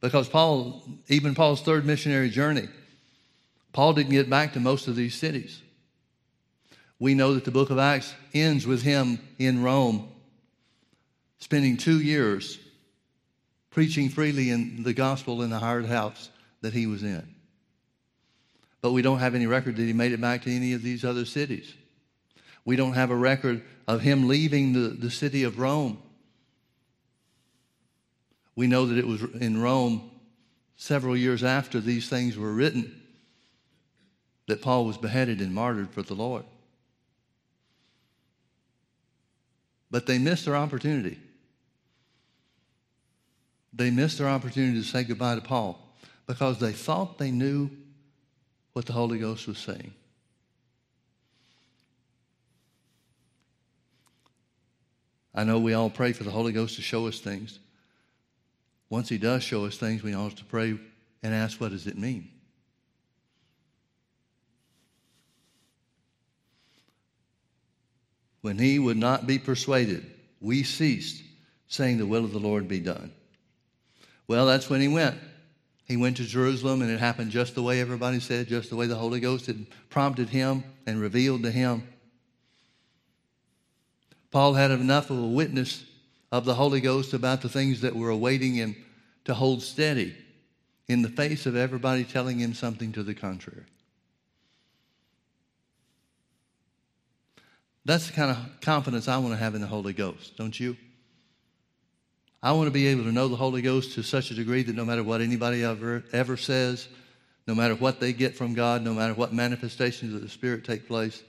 [0.00, 2.68] Because Paul, even Paul's third missionary journey,
[3.74, 5.60] Paul didn't get back to most of these cities.
[7.00, 10.08] We know that the book of Acts ends with him in Rome,
[11.38, 12.60] spending two years
[13.70, 17.34] preaching freely in the gospel in the hired house that he was in.
[18.80, 21.04] But we don't have any record that he made it back to any of these
[21.04, 21.74] other cities.
[22.64, 26.00] We don't have a record of him leaving the, the city of Rome.
[28.54, 30.12] We know that it was in Rome
[30.76, 33.00] several years after these things were written
[34.46, 36.44] that Paul was beheaded and martyred for the Lord.
[39.90, 41.18] But they missed their opportunity.
[43.72, 45.78] They missed their opportunity to say goodbye to Paul
[46.26, 47.70] because they thought they knew
[48.72, 49.92] what the Holy Ghost was saying.
[55.34, 57.58] I know we all pray for the Holy Ghost to show us things.
[58.88, 60.78] Once he does show us things, we ought to pray
[61.22, 62.30] and ask, what does it mean?
[68.44, 70.04] When he would not be persuaded,
[70.38, 71.22] we ceased,
[71.66, 73.10] saying, The will of the Lord be done.
[74.28, 75.16] Well, that's when he went.
[75.86, 78.86] He went to Jerusalem, and it happened just the way everybody said, just the way
[78.86, 81.88] the Holy Ghost had prompted him and revealed to him.
[84.30, 85.82] Paul had enough of a witness
[86.30, 88.76] of the Holy Ghost about the things that were awaiting him
[89.24, 90.14] to hold steady
[90.86, 93.64] in the face of everybody telling him something to the contrary.
[97.84, 100.76] That's the kind of confidence I want to have in the Holy Ghost, don't you?
[102.42, 104.76] I want to be able to know the Holy Ghost to such a degree that
[104.76, 106.88] no matter what anybody ever, ever says,
[107.46, 110.86] no matter what they get from God, no matter what manifestations of the Spirit take
[110.86, 111.22] place,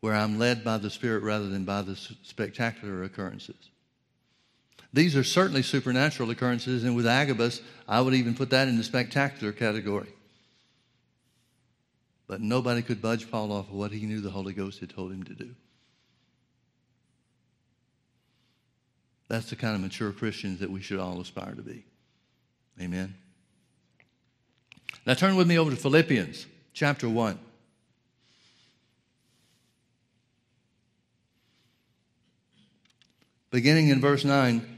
[0.00, 3.70] where I'm led by the Spirit rather than by the spectacular occurrences.
[4.92, 8.84] These are certainly supernatural occurrences, and with Agabus, I would even put that in the
[8.84, 10.12] spectacular category.
[12.26, 15.12] But nobody could budge Paul off of what he knew the Holy Ghost had told
[15.12, 15.54] him to do.
[19.28, 21.84] That's the kind of mature Christians that we should all aspire to be.
[22.80, 23.14] Amen.
[25.06, 27.38] Now turn with me over to Philippians chapter 1.
[33.50, 34.73] Beginning in verse 9,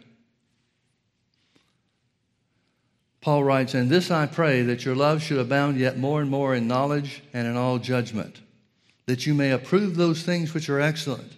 [3.27, 6.55] Paul writes, And this I pray, that your love should abound yet more and more
[6.55, 8.41] in knowledge and in all judgment,
[9.07, 11.33] that you may approve those things which are excellent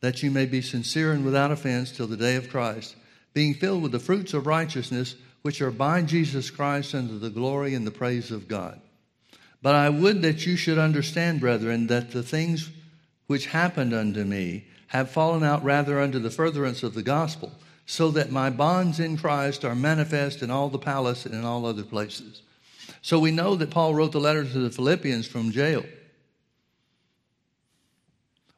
[0.00, 2.96] that you may be sincere and without offense till the day of Christ,
[3.34, 7.74] being filled with the fruits of righteousness which are by Jesus Christ unto the glory
[7.74, 8.80] and the praise of God.
[9.62, 12.68] But I would that you should understand, brethren, that the things
[13.28, 17.52] which happened unto me have fallen out rather unto the furtherance of the gospel,
[17.90, 21.64] so that my bonds in Christ are manifest in all the palace and in all
[21.64, 22.42] other places.
[23.00, 25.82] So we know that Paul wrote the letter to the Philippians from jail.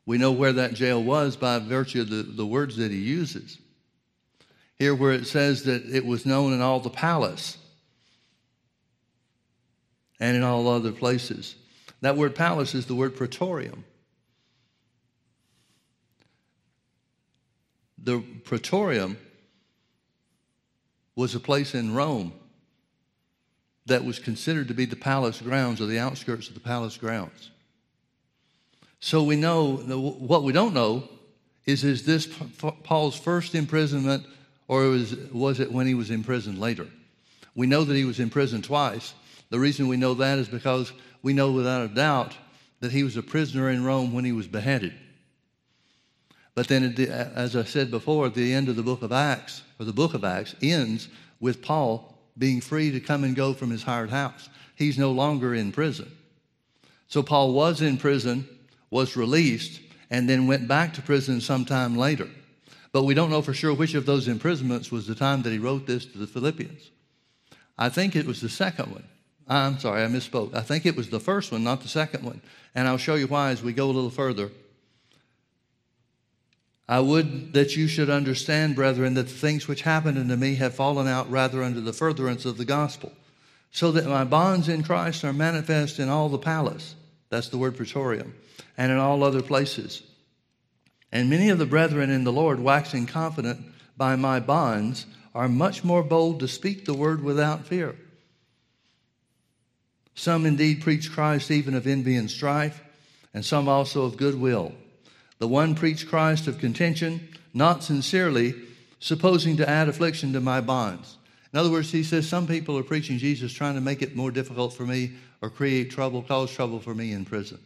[0.05, 3.59] We know where that jail was by virtue of the, the words that he uses.
[4.74, 7.57] Here, where it says that it was known in all the palace
[10.18, 11.55] and in all other places.
[12.01, 13.85] That word palace is the word praetorium.
[18.03, 19.16] The praetorium
[21.14, 22.32] was a place in Rome
[23.86, 27.51] that was considered to be the palace grounds or the outskirts of the palace grounds.
[29.01, 31.09] So we know, what we don't know
[31.66, 32.26] is, is this
[32.84, 34.26] Paul's first imprisonment
[34.68, 36.86] or was, was it when he was imprisoned later?
[37.55, 39.14] We know that he was imprisoned twice.
[39.51, 40.92] The reason we know that is because
[41.22, 42.36] we know without a doubt
[42.80, 44.94] that he was a prisoner in Rome when he was beheaded.
[46.61, 46.94] But then,
[47.34, 50.24] as I said before, the end of the book of Acts, or the book of
[50.24, 51.08] Acts, ends
[51.40, 54.50] with Paul being free to come and go from his hired house.
[54.76, 56.12] He's no longer in prison.
[57.08, 58.46] So Paul was in prison,
[58.90, 59.80] was released,
[60.11, 62.28] and then went back to prison sometime later.
[62.92, 65.58] But we don't know for sure which of those imprisonments was the time that he
[65.58, 66.90] wrote this to the Philippians.
[67.78, 69.04] I think it was the second one.
[69.48, 70.54] I'm sorry, I misspoke.
[70.54, 72.42] I think it was the first one, not the second one.
[72.74, 74.50] And I'll show you why as we go a little further.
[76.91, 80.74] I would that you should understand, brethren, that the things which happened unto me have
[80.74, 83.12] fallen out rather under the furtherance of the gospel,
[83.70, 86.97] so that my bonds in Christ are manifest in all the palace.
[87.28, 88.34] That's the word praetorium,
[88.76, 90.03] and in all other places.
[91.12, 93.61] And many of the brethren in the Lord, waxing confident
[93.97, 97.95] by my bonds, are much more bold to speak the word without fear.
[100.16, 102.82] Some indeed preach Christ even of envy and strife,
[103.32, 104.74] and some also of goodwill.
[105.41, 108.55] The one preached Christ of contention, not sincerely,
[109.01, 111.16] supposing to add affliction to my bonds.
[111.53, 114.30] In other words, he says some people are preaching Jesus trying to make it more
[114.30, 117.59] difficult for me or create trouble, cause trouble for me in prison.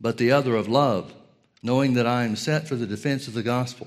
[0.00, 1.12] But the other of love,
[1.62, 3.86] knowing that I am set for the defense of the gospel.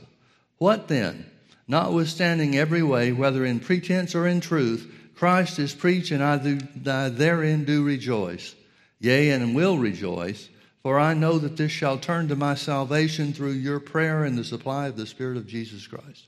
[0.59, 1.25] What then?
[1.67, 6.59] Notwithstanding every way, whether in pretense or in truth, Christ is preached, and I, do,
[6.85, 8.53] I therein do rejoice,
[8.99, 10.49] yea, and will rejoice
[10.81, 14.43] for I know that this shall turn to my salvation through your prayer and the
[14.43, 16.27] supply of the Spirit of Jesus Christ.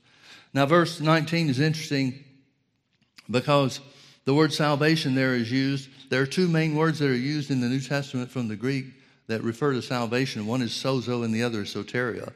[0.52, 2.22] Now, verse 19 is interesting
[3.30, 3.80] because
[4.24, 5.88] the word salvation there is used.
[6.10, 8.86] There are two main words that are used in the New Testament from the Greek
[9.28, 10.46] that refer to salvation.
[10.46, 12.32] One is sozo and the other is soteria.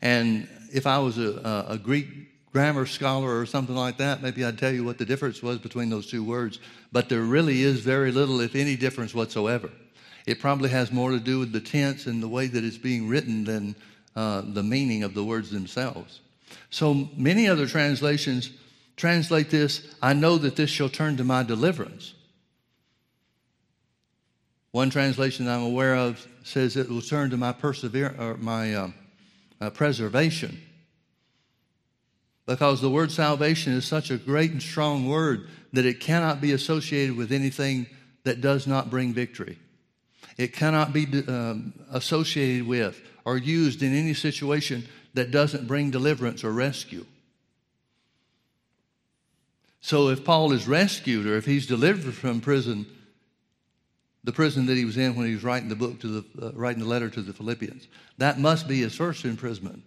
[0.00, 2.06] And if I was a, a Greek
[2.52, 5.90] grammar scholar or something like that, maybe I'd tell you what the difference was between
[5.90, 6.58] those two words.
[6.92, 9.70] But there really is very little, if any, difference whatsoever.
[10.30, 13.08] It probably has more to do with the tense and the way that it's being
[13.08, 13.74] written than
[14.14, 16.20] uh, the meaning of the words themselves.
[16.70, 18.50] So many other translations
[18.94, 22.14] translate this I know that this shall turn to my deliverance.
[24.70, 28.90] One translation I'm aware of says it will turn to my persever- or my uh,
[29.60, 30.62] uh, preservation.
[32.46, 36.52] Because the word salvation is such a great and strong word that it cannot be
[36.52, 37.88] associated with anything
[38.22, 39.58] that does not bring victory.
[40.36, 46.44] It cannot be um, associated with or used in any situation that doesn't bring deliverance
[46.44, 47.04] or rescue.
[49.80, 52.86] So if Paul is rescued or if he's delivered from prison,
[54.24, 56.52] the prison that he was in when he was writing the book to the uh,
[56.52, 59.82] writing the letter to the Philippians, that must be his first imprisonment,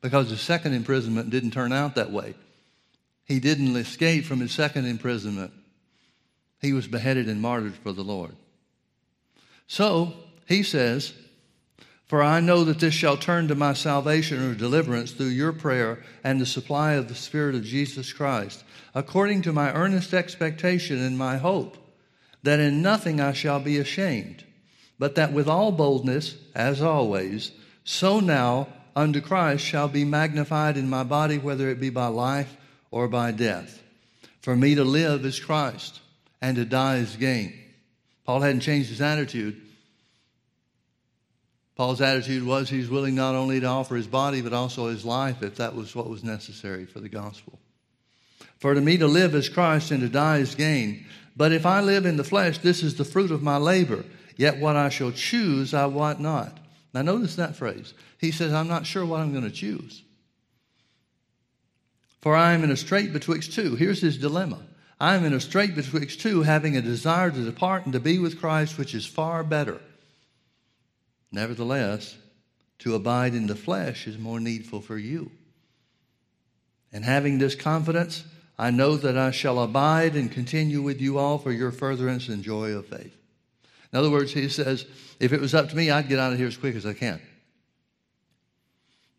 [0.00, 2.34] because his second imprisonment didn't turn out that way.
[3.24, 5.52] He didn't escape from his second imprisonment.
[6.60, 8.34] He was beheaded and martyred for the Lord.
[9.66, 10.12] So
[10.46, 11.12] he says,
[12.06, 16.02] For I know that this shall turn to my salvation or deliverance through your prayer
[16.22, 21.16] and the supply of the Spirit of Jesus Christ, according to my earnest expectation and
[21.16, 21.76] my hope,
[22.42, 24.44] that in nothing I shall be ashamed,
[24.98, 27.52] but that with all boldness, as always,
[27.84, 32.56] so now unto Christ shall be magnified in my body, whether it be by life
[32.90, 33.82] or by death.
[34.40, 36.00] For me to live is Christ,
[36.40, 37.63] and to die is gain.
[38.24, 39.60] Paul hadn't changed his attitude.
[41.76, 45.42] Paul's attitude was he's willing not only to offer his body, but also his life
[45.42, 47.58] if that was what was necessary for the gospel.
[48.58, 51.04] For to me to live is Christ and to die is gain.
[51.36, 54.04] But if I live in the flesh, this is the fruit of my labor.
[54.36, 56.58] Yet what I shall choose, I want not.
[56.92, 57.92] Now, notice that phrase.
[58.18, 60.02] He says, I'm not sure what I'm going to choose.
[62.20, 63.74] For I am in a strait betwixt two.
[63.74, 64.60] Here's his dilemma
[65.04, 68.18] I am in a strait betwixt two, having a desire to depart and to be
[68.18, 69.78] with Christ, which is far better.
[71.30, 72.16] Nevertheless,
[72.78, 75.30] to abide in the flesh is more needful for you.
[76.90, 78.24] And having this confidence,
[78.58, 82.42] I know that I shall abide and continue with you all for your furtherance and
[82.42, 83.14] joy of faith.
[83.92, 84.86] In other words, he says,
[85.20, 86.94] if it was up to me, I'd get out of here as quick as I
[86.94, 87.20] can.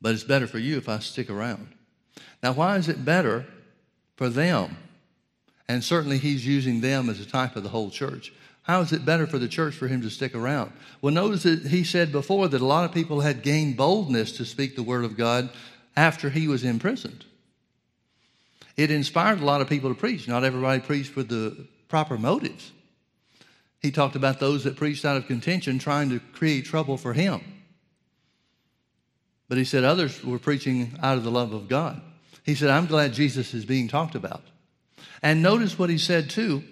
[0.02, 1.68] But it's better for you if I stick around.
[2.42, 3.46] Now, why is it better
[4.16, 4.78] for them
[5.68, 8.34] and certainly he's using them as a type of the whole church.
[8.64, 10.72] How is it better for the church for him to stick around?
[11.02, 14.46] Well, notice that he said before that a lot of people had gained boldness to
[14.46, 15.50] speak the word of God
[15.96, 17.26] after he was imprisoned.
[18.76, 20.28] It inspired a lot of people to preach.
[20.28, 22.72] Not everybody preached with the proper motives.
[23.82, 27.42] He talked about those that preached out of contention, trying to create trouble for him.
[29.48, 32.02] But he said others were preaching out of the love of God.
[32.44, 34.42] He said, I'm glad Jesus is being talked about.
[35.22, 36.64] And notice what he said too.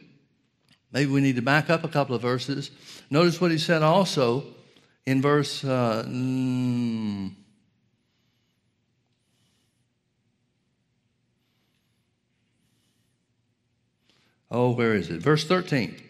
[0.92, 2.70] Maybe we need to back up a couple of verses.
[3.10, 4.46] Notice what he said also
[5.06, 5.64] in verse.
[5.64, 7.32] Uh, mm,
[14.52, 15.22] oh, where is it?
[15.22, 16.04] Verse 13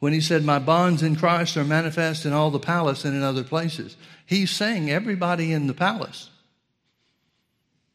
[0.00, 3.22] when he said, My bonds in Christ are manifest in all the palace and in
[3.22, 3.96] other places.
[4.26, 6.30] He's saying everybody in the palace,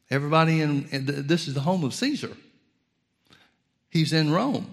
[0.08, 2.34] everybody in, this is the home of Caesar.
[3.96, 4.70] He's in Rome,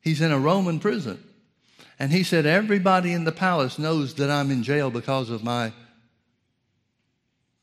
[0.00, 1.22] he's in a Roman prison.
[2.00, 5.72] And he said, Everybody in the palace knows that I'm in jail because of my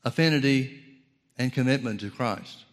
[0.06, 0.82] affinity
[1.38, 2.64] and commitment to Christ.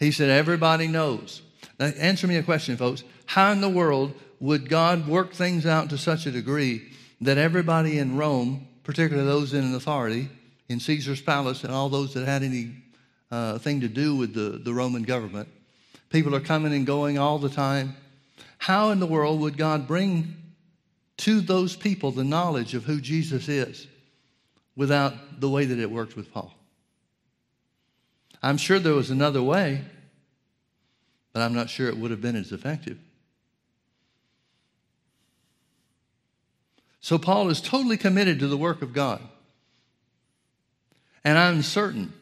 [0.00, 1.42] He said, Everybody knows.
[1.78, 3.04] Now, answer me a question, folks.
[3.26, 8.00] How in the world would God work things out to such a degree that everybody
[8.00, 10.28] in Rome, particularly those in authority,
[10.68, 12.74] in Caesar's palace, and all those that had any
[13.30, 15.48] uh, thing to do with the, the Roman government,
[16.14, 17.96] people are coming and going all the time.
[18.58, 20.36] How in the world would God bring
[21.16, 23.88] to those people the knowledge of who Jesus is
[24.76, 26.54] without the way that it worked with Paul?
[28.40, 29.82] I'm sure there was another way,
[31.32, 32.98] but I'm not sure it would have been as effective.
[37.00, 39.20] So Paul is totally committed to the work of God.
[41.24, 42.12] And I'm certain,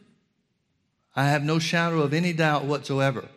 [1.14, 3.28] I have no shadow of any doubt whatsoever,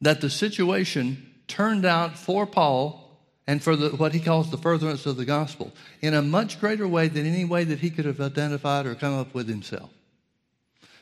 [0.00, 5.06] that the situation turned out for Paul and for the, what he calls the furtherance
[5.06, 8.20] of the gospel in a much greater way than any way that he could have
[8.20, 9.90] identified or come up with himself.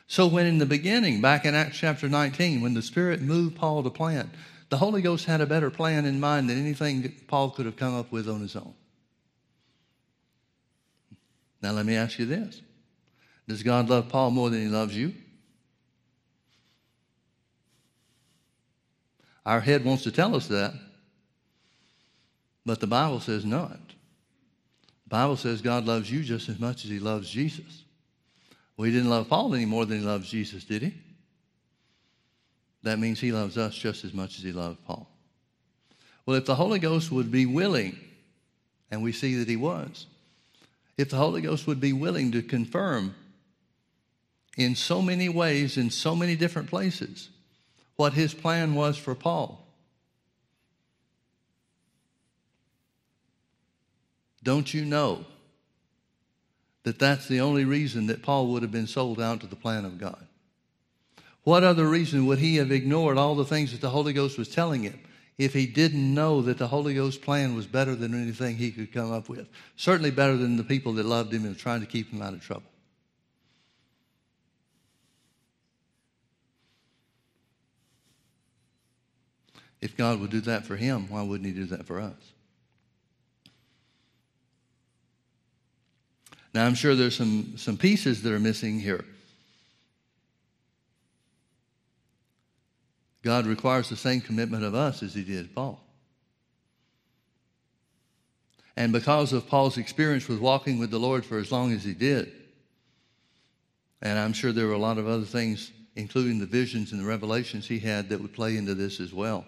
[0.06, 3.82] So, when in the beginning, back in Acts chapter 19, when the Spirit moved Paul
[3.82, 4.30] to plant,
[4.70, 7.94] the Holy Ghost had a better plan in mind than anything Paul could have come
[7.94, 8.72] up with on his own.
[11.60, 12.62] Now, let me ask you this
[13.46, 15.12] Does God love Paul more than he loves you?
[19.48, 20.74] Our head wants to tell us that,
[22.66, 23.80] but the Bible says not.
[25.04, 27.84] The Bible says God loves you just as much as he loves Jesus.
[28.76, 30.92] Well, he didn't love Paul any more than he loves Jesus, did he?
[32.82, 35.08] That means he loves us just as much as he loved Paul.
[36.26, 37.98] Well, if the Holy Ghost would be willing,
[38.90, 40.04] and we see that he was,
[40.98, 43.14] if the Holy Ghost would be willing to confirm
[44.58, 47.30] in so many ways, in so many different places,
[47.98, 49.66] what his plan was for Paul.
[54.42, 55.26] Don't you know
[56.84, 59.84] that that's the only reason that Paul would have been sold out to the plan
[59.84, 60.26] of God?
[61.44, 64.48] What other reason would he have ignored all the things that the Holy Ghost was
[64.48, 64.98] telling him?
[65.38, 68.92] if he didn't know that the Holy Ghost's plan was better than anything he could
[68.92, 69.48] come up with.
[69.76, 72.42] Certainly better than the people that loved him and trying to keep him out of
[72.42, 72.66] trouble.
[79.80, 82.32] If God would do that for him, why wouldn't he do that for us?
[86.54, 89.04] Now, I'm sure there's some, some pieces that are missing here.
[93.22, 95.80] God requires the same commitment of us as he did Paul.
[98.76, 101.94] And because of Paul's experience with walking with the Lord for as long as he
[101.94, 102.32] did,
[104.00, 107.04] and I'm sure there were a lot of other things, including the visions and the
[107.04, 109.44] revelations he had, that would play into this as well.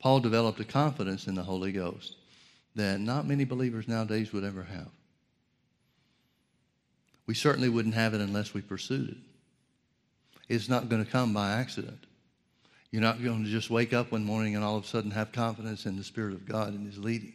[0.00, 2.16] Paul developed a confidence in the Holy Ghost
[2.74, 4.88] that not many believers nowadays would ever have.
[7.26, 9.16] We certainly wouldn't have it unless we pursued it.
[10.48, 12.06] It's not going to come by accident.
[12.90, 15.30] You're not going to just wake up one morning and all of a sudden have
[15.30, 17.34] confidence in the Spirit of God and His leading.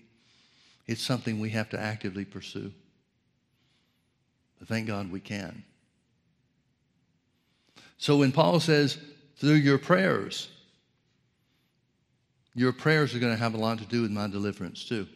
[0.87, 2.73] It's something we have to actively pursue.
[4.59, 5.63] But thank God we can.
[7.97, 8.97] So when Paul says,
[9.37, 10.49] through your prayers,
[12.55, 15.07] your prayers are going to have a lot to do with my deliverance too.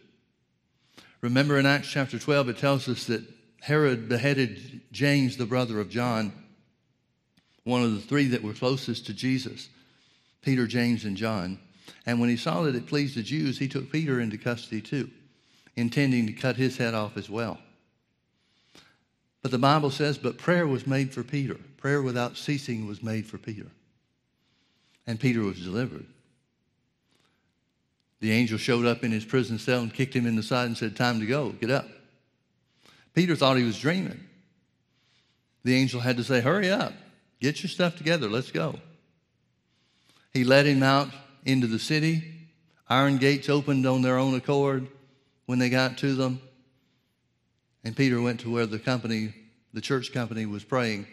[1.22, 3.24] Remember in Acts chapter 12, it tells us that
[3.60, 6.32] Herod beheaded James, the brother of John,
[7.64, 9.68] one of the three that were closest to Jesus.
[10.42, 11.58] Peter, James, and John.
[12.06, 15.10] And when he saw that it pleased the Jews, he took Peter into custody too,
[15.76, 17.58] intending to cut his head off as well.
[19.42, 21.56] But the Bible says, but prayer was made for Peter.
[21.78, 23.66] Prayer without ceasing was made for Peter.
[25.06, 26.06] And Peter was delivered.
[28.20, 30.76] The angel showed up in his prison cell and kicked him in the side and
[30.76, 31.88] said, Time to go, get up.
[33.14, 34.20] Peter thought he was dreaming.
[35.64, 36.92] The angel had to say, Hurry up,
[37.40, 38.78] get your stuff together, let's go.
[40.32, 41.08] He led him out
[41.44, 42.24] into the city.
[42.88, 44.86] Iron gates opened on their own accord
[45.46, 46.40] when they got to them.
[47.84, 49.34] And Peter went to where the company,
[49.72, 51.06] the church company, was praying,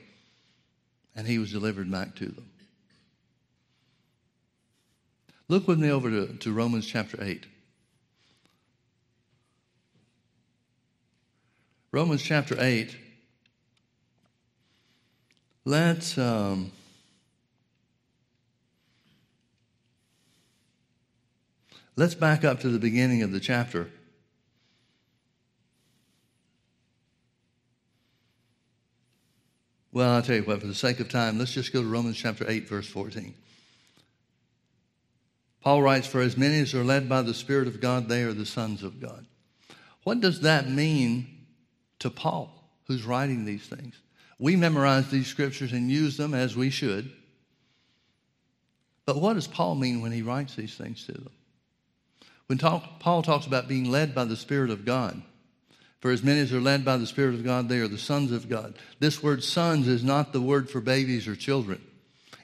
[1.16, 2.50] and he was delivered back to them.
[5.50, 7.46] Look with me over to, to Romans chapter 8.
[11.92, 12.96] Romans chapter 8.
[15.64, 16.18] Let's.
[16.18, 16.72] Um,
[21.96, 23.90] let's back up to the beginning of the chapter.
[29.94, 32.18] Well, I'll tell you what, for the sake of time, let's just go to Romans
[32.18, 33.34] chapter 8, verse 14.
[35.68, 38.32] Paul writes, For as many as are led by the Spirit of God, they are
[38.32, 39.26] the sons of God.
[40.06, 41.46] What does that mean
[42.00, 43.94] to Paul, who's writing these things?
[44.40, 47.12] We memorize these scriptures and use them as we should.
[49.06, 51.34] But what does Paul mean when he writes these things to them?
[52.46, 55.22] When talk, Paul talks about being led by the Spirit of God,
[56.00, 58.32] for as many as are led by the Spirit of God, they are the sons
[58.32, 58.76] of God.
[59.02, 61.82] This word sons is not the word for babies or children,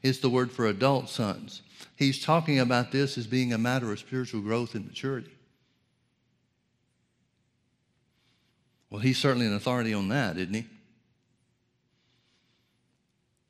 [0.01, 1.61] it's the word for adult sons.
[1.95, 5.31] He's talking about this as being a matter of spiritual growth and maturity.
[8.89, 10.65] Well, he's certainly an authority on that, isn't he?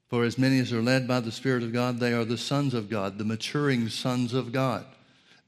[0.09, 2.73] For as many as are led by the Spirit of God, they are the sons
[2.73, 4.85] of God, the maturing sons of God.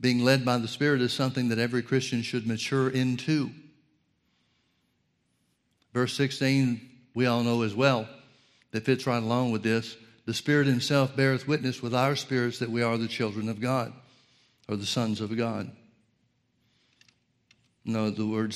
[0.02, 3.52] Being led by the Spirit is something that every Christian should mature into.
[5.94, 6.82] Verse 16,
[7.14, 8.10] we all know as well,
[8.72, 9.96] that fits right along with this.
[10.26, 13.94] The Spirit Himself beareth witness with our spirits that we are the children of God,
[14.68, 15.72] or the sons of God.
[17.86, 18.56] No, the word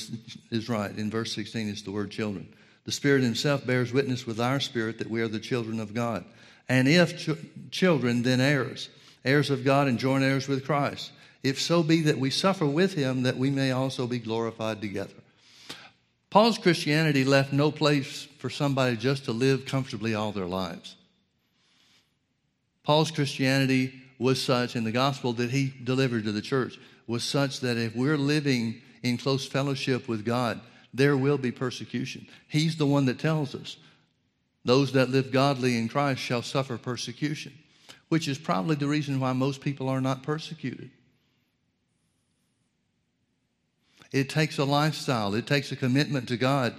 [0.50, 0.96] is right.
[0.96, 2.52] In verse 16, it's the word children.
[2.84, 6.24] The Spirit Himself bears witness with our spirit that we are the children of God.
[6.68, 7.38] And if ch-
[7.70, 8.88] children, then heirs,
[9.24, 11.12] heirs of God and joint heirs with Christ.
[11.44, 15.14] If so be that we suffer with Him, that we may also be glorified together.
[16.30, 20.96] Paul's Christianity left no place for somebody just to live comfortably all their lives.
[22.82, 27.60] Paul's Christianity was such, and the gospel that he delivered to the church was such
[27.60, 30.60] that if we're living in close fellowship with God,
[30.92, 32.26] there will be persecution.
[32.48, 33.76] He's the one that tells us
[34.64, 37.52] those that live godly in Christ shall suffer persecution,
[38.08, 40.90] which is probably the reason why most people are not persecuted.
[44.12, 46.74] It takes a lifestyle, it takes a commitment to God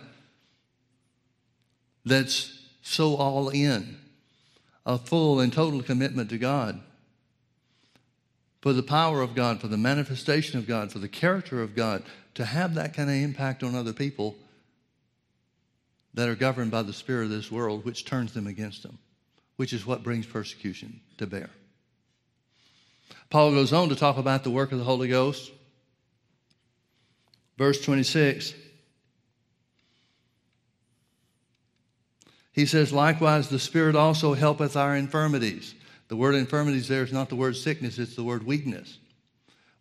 [2.05, 3.97] that's so all in,
[4.85, 6.81] a full and total commitment to God.
[8.61, 12.03] For the power of God, for the manifestation of God, for the character of God,
[12.35, 14.35] to have that kind of impact on other people
[16.13, 18.99] that are governed by the spirit of this world, which turns them against them,
[19.55, 21.49] which is what brings persecution to bear.
[23.29, 25.51] Paul goes on to talk about the work of the Holy Ghost
[27.61, 28.55] Verse 26.
[32.51, 35.73] He says, Likewise, the Spirit also helpeth our infirmities.
[36.09, 38.97] The word infirmities there is not the word sickness, it's the word weakness.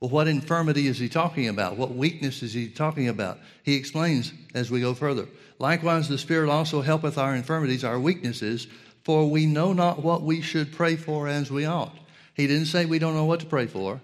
[0.01, 1.77] Well, what infirmity is he talking about?
[1.77, 3.39] What weakness is he talking about?
[3.65, 5.29] He explains as we go further.
[5.59, 8.67] Likewise, the Spirit also helpeth our infirmities, our weaknesses,
[9.03, 11.95] for we know not what we should pray for as we ought.
[12.35, 14.01] He didn't say we don't know what to pray for.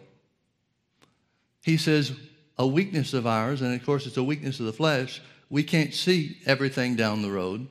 [1.63, 2.13] He says
[2.59, 5.23] a weakness of ours, and of course it's a weakness of the flesh.
[5.49, 7.69] We can't see everything down the road.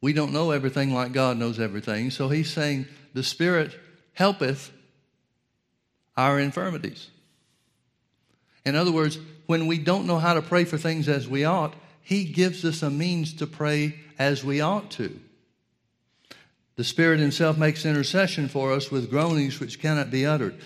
[0.00, 2.10] We don't know everything like God knows everything.
[2.10, 3.74] So he's saying the Spirit
[4.12, 4.72] helpeth
[6.16, 7.10] our infirmities.
[8.64, 11.74] In other words, when we don't know how to pray for things as we ought,
[12.02, 15.18] he gives us a means to pray as we ought to.
[16.76, 20.56] The Spirit Himself makes intercession for us with groanings which cannot be uttered.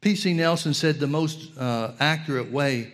[0.00, 0.32] P.C.
[0.32, 2.92] Nelson said the most uh, accurate way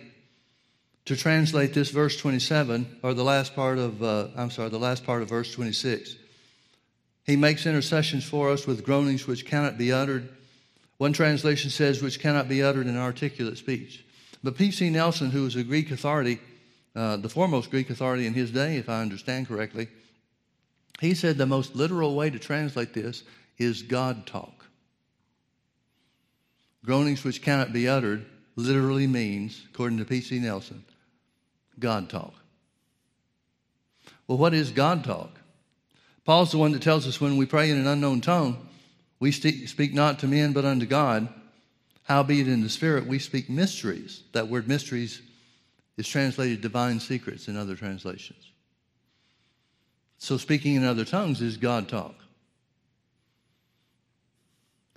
[1.05, 5.05] to translate this verse 27, or the last part of, uh, I'm sorry, the last
[5.05, 6.15] part of verse 26.
[7.25, 10.29] He makes intercessions for us with groanings which cannot be uttered.
[10.97, 14.05] One translation says, which cannot be uttered in articulate speech.
[14.43, 14.89] But P.C.
[14.89, 16.39] Nelson, who was a Greek authority,
[16.95, 19.87] uh, the foremost Greek authority in his day, if I understand correctly,
[20.99, 23.23] he said the most literal way to translate this
[23.57, 24.65] is God talk.
[26.85, 28.25] Groanings which cannot be uttered
[28.55, 30.39] literally means, according to P.C.
[30.39, 30.83] Nelson,
[31.79, 32.33] God talk.
[34.27, 35.39] Well, what is God talk?
[36.25, 38.69] Paul's the one that tells us when we pray in an unknown tongue,
[39.19, 41.27] we speak not to men but unto God.
[42.03, 44.23] Howbeit in the Spirit we speak mysteries.
[44.33, 45.21] That word mysteries
[45.97, 48.49] is translated divine secrets in other translations.
[50.17, 52.15] So speaking in other tongues is God talk.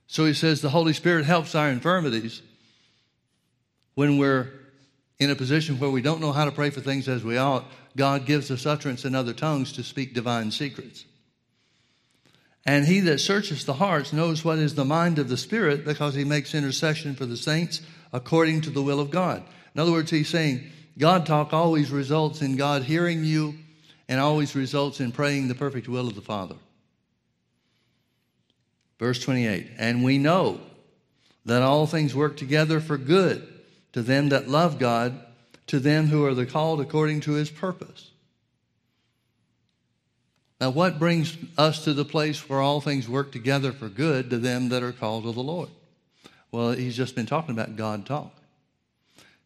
[0.07, 2.43] So he says the Holy Spirit helps our infirmities
[3.95, 4.53] when we're
[5.19, 7.65] in a position where we don't know how to pray for things as we ought.
[7.97, 11.05] God gives us utterance in other tongues to speak divine secrets.
[12.67, 16.15] And he that searches the hearts knows what is the mind of the Spirit because
[16.15, 17.81] he makes intercession for the saints
[18.13, 19.43] according to the will of God.
[19.75, 23.55] In other words, he's saying God talk always results in God hearing you
[24.09, 26.57] and always results in praying the perfect will of the Father.
[28.99, 30.61] Verse 28 And we know
[31.45, 33.47] that all things work together for good
[33.97, 35.19] to them that love God,
[35.67, 38.11] to them who are the called according to his purpose.
[40.61, 44.37] Now, what brings us to the place where all things work together for good to
[44.37, 45.71] them that are called of the Lord?
[46.53, 48.35] Well, he's just been talking about God talk.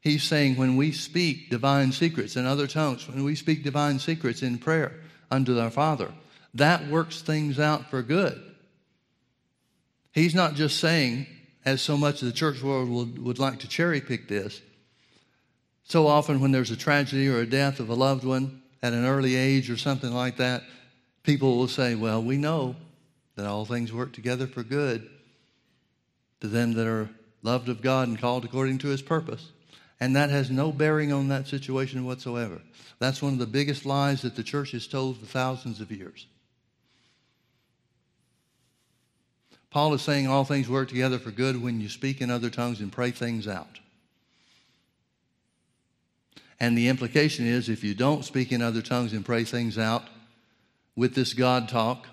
[0.01, 4.43] He's saying when we speak divine secrets in other tongues, when we speak divine secrets
[4.43, 4.95] in prayer
[5.31, 6.11] unto our Father,
[6.55, 8.43] that works things out for good.
[10.11, 11.29] He's not just saying,
[11.65, 14.61] as so much of the church world would, would like to cherry pick this,
[15.85, 19.05] so often when there's a tragedy or a death of a loved one at an
[19.05, 20.63] early age or something like that,
[21.25, 22.77] people will say, Well, we know
[23.35, 25.11] that all things work together for good
[26.41, 27.11] to them that are
[27.43, 29.51] loved of God and called according to his purpose.
[29.99, 32.63] And that has no bearing on that situation whatsoever.
[33.01, 36.27] That's one of the biggest lies that the church has told for thousands of years.
[39.71, 42.81] Paul is saying all things work together for good when you speak in other tongues
[42.81, 43.79] and pray things out.
[46.59, 50.03] And the implication is if you don't speak in other tongues and pray things out
[50.97, 52.07] with this God talk,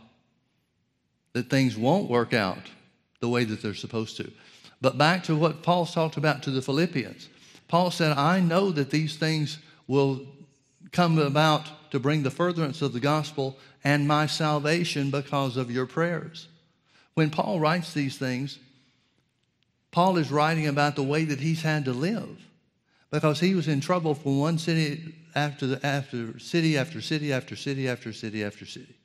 [1.34, 2.72] that things won't work out
[3.20, 4.32] the way that they're supposed to.
[4.80, 7.28] But back to what Paul talked about to the Philippians.
[7.68, 10.26] Paul said, I know that these things will
[10.91, 15.86] come about to bring the furtherance of the gospel and my salvation because of your
[15.86, 16.47] prayers.
[17.18, 18.59] When Paul writes these things,
[19.89, 22.38] Paul is writing about the way that he's had to live
[23.09, 27.55] because he was in trouble from one city after, the, after city after city after
[27.55, 28.95] city after city after city.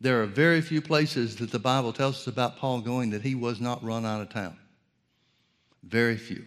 [0.00, 3.36] There are very few places that the Bible tells us about Paul going that he
[3.36, 4.56] was not run out of town.
[5.84, 6.46] Very few.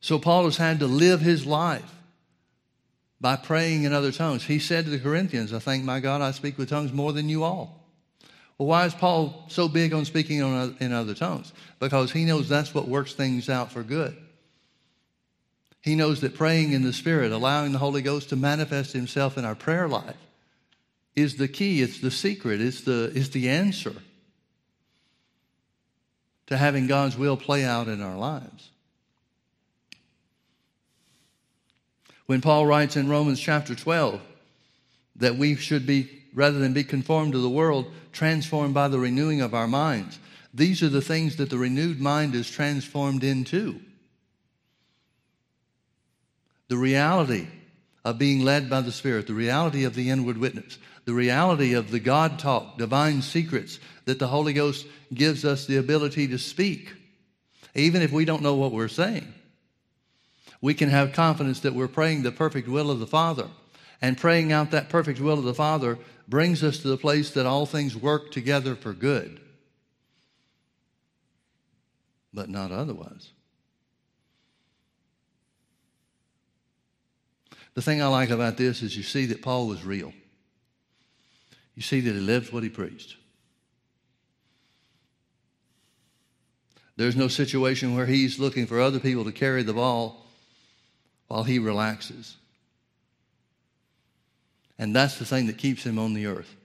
[0.00, 1.94] So Paul has had to live his life
[3.20, 4.42] by praying in other tongues.
[4.42, 7.28] He said to the Corinthians, I thank my God I speak with tongues more than
[7.28, 7.79] you all.
[8.60, 10.40] Well, why is Paul so big on speaking
[10.80, 11.50] in other tongues?
[11.78, 14.14] Because he knows that's what works things out for good.
[15.80, 19.46] He knows that praying in the Spirit, allowing the Holy Ghost to manifest Himself in
[19.46, 20.18] our prayer life,
[21.16, 23.94] is the key, it's the secret, it's the, it's the answer
[26.48, 28.68] to having God's will play out in our lives.
[32.26, 34.20] When Paul writes in Romans chapter 12
[35.16, 39.40] that we should be rather than be conformed to the world, transformed by the renewing
[39.40, 40.18] of our minds.
[40.52, 43.80] These are the things that the renewed mind is transformed into.
[46.68, 47.46] The reality
[48.04, 51.90] of being led by the Spirit, the reality of the inward witness, the reality of
[51.90, 56.92] the God talk, divine secrets that the Holy Ghost gives us the ability to speak,
[57.74, 59.34] even if we don't know what we're saying.
[60.60, 63.48] We can have confidence that we're praying the perfect will of the Father.
[64.02, 65.98] And praying out that perfect will of the Father
[66.30, 69.40] brings us to the place that all things work together for good,
[72.32, 73.32] but not otherwise.
[77.74, 80.12] The thing I like about this is you see that Paul was real.
[81.74, 83.16] You see that he lived what he preached.
[86.96, 90.26] There's no situation where he's looking for other people to carry the ball
[91.28, 92.36] while he relaxes.
[94.80, 96.56] And that's the thing that keeps him on the earth.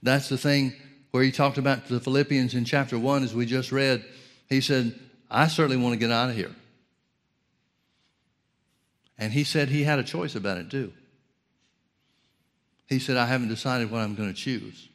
[0.00, 0.72] That's the thing
[1.10, 4.04] where he talked about the Philippians in chapter 1, as we just read.
[4.48, 6.54] He said, I certainly want to get out of here.
[9.18, 10.92] And he said he had a choice about it too.
[12.86, 14.88] He said, I haven't decided what I'm going to choose.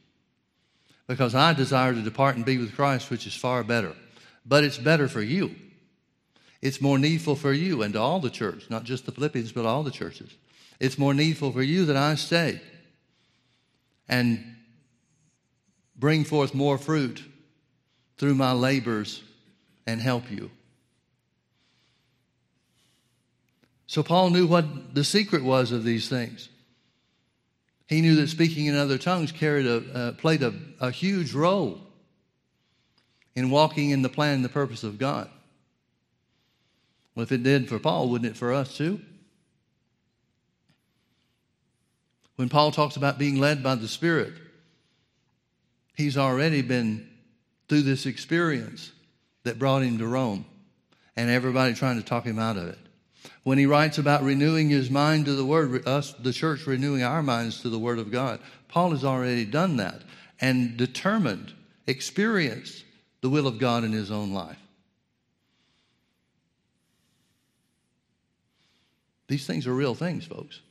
[1.06, 3.94] Because I desire to depart and be with Christ, which is far better.
[4.46, 5.54] But it's better for you.
[6.62, 9.66] It's more needful for you and to all the church, not just the Philippians, but
[9.66, 10.30] all the churches.
[10.80, 12.60] It's more needful for you that I stay
[14.08, 14.56] and
[15.94, 17.22] bring forth more fruit
[18.16, 19.22] through my labors
[19.86, 20.50] and help you.
[23.86, 26.48] So Paul knew what the secret was of these things.
[27.86, 31.80] He knew that speaking in other tongues carried a, uh, played a, a huge role
[33.34, 35.28] in walking in the plan and the purpose of God.
[37.14, 39.00] Well, if it did for Paul, wouldn't it for us too?
[42.40, 44.32] When Paul talks about being led by the Spirit,
[45.94, 47.06] He's already been
[47.68, 48.92] through this experience
[49.42, 50.46] that brought him to Rome
[51.16, 52.78] and everybody trying to talk him out of it.
[53.42, 57.22] When he writes about renewing his mind to the Word, us, the church renewing our
[57.22, 60.00] minds to the Word of God, Paul has already done that
[60.40, 61.52] and determined,
[61.86, 62.84] experienced
[63.20, 64.56] the will of God in his own life.
[69.28, 70.62] These things are real things, folks.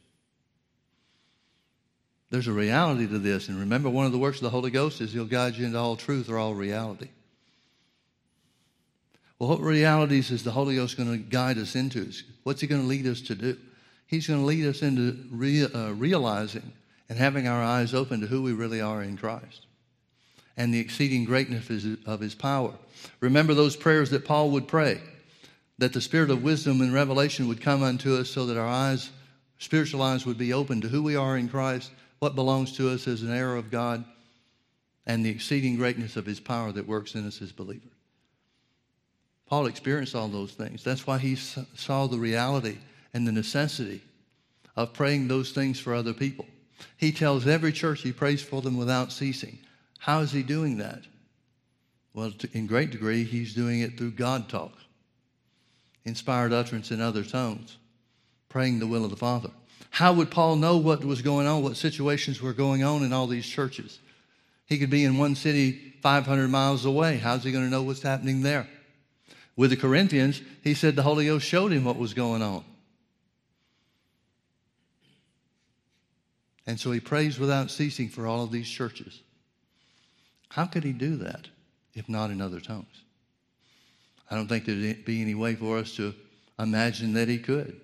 [2.30, 3.48] There's a reality to this.
[3.48, 5.80] And remember, one of the works of the Holy Ghost is He'll guide you into
[5.80, 7.10] all truth or all reality.
[9.40, 12.12] Well, what realities is the Holy Ghost going to guide us into?
[12.44, 13.58] What's He going to lead us to do?
[14.06, 16.74] He's going to lead us into re, uh, realizing
[17.08, 19.66] and having our eyes open to who we really are in Christ
[20.58, 21.70] and the exceeding greatness
[22.06, 22.74] of his power.
[23.22, 25.02] Remember those prayers that Paul would pray
[25.78, 29.10] that the spirit of wisdom and revelation would come unto us so that our eyes,
[29.58, 33.08] spiritual eyes, would be open to who we are in Christ, what belongs to us
[33.08, 34.04] as an heir of God,
[35.06, 37.92] and the exceeding greatness of his power that works in us as believers.
[39.48, 40.84] Paul experienced all those things.
[40.84, 42.78] That's why he saw the reality
[43.14, 44.02] and the necessity
[44.76, 46.46] of praying those things for other people.
[46.98, 49.58] He tells every church he prays for them without ceasing.
[49.98, 51.02] How is he doing that?
[52.14, 54.74] Well, in great degree, he's doing it through God talk,
[56.06, 57.78] inspired utterance in other tongues,
[58.50, 59.50] praying the will of the Father.
[59.90, 63.28] How would Paul know what was going on, what situations were going on in all
[63.28, 64.00] these churches?
[64.66, 67.18] He could be in one city 500 miles away.
[67.18, 68.68] How's he going to know what's happening there?
[69.56, 72.64] With the Corinthians, he said the Holy Ghost showed him what was going on.
[76.66, 79.22] And so he prays without ceasing for all of these churches.
[80.50, 81.48] How could he do that
[81.96, 83.04] if not in other tongues?
[84.30, 86.14] I don't think there'd be any way for us to
[86.60, 87.82] imagine that he could.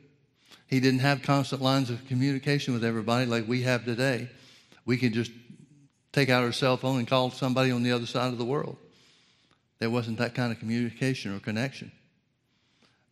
[0.67, 4.29] He didn't have constant lines of communication with everybody like we have today.
[4.85, 5.31] We can just
[6.11, 8.77] take out our cell phone and call somebody on the other side of the world.
[9.79, 11.91] There wasn't that kind of communication or connection.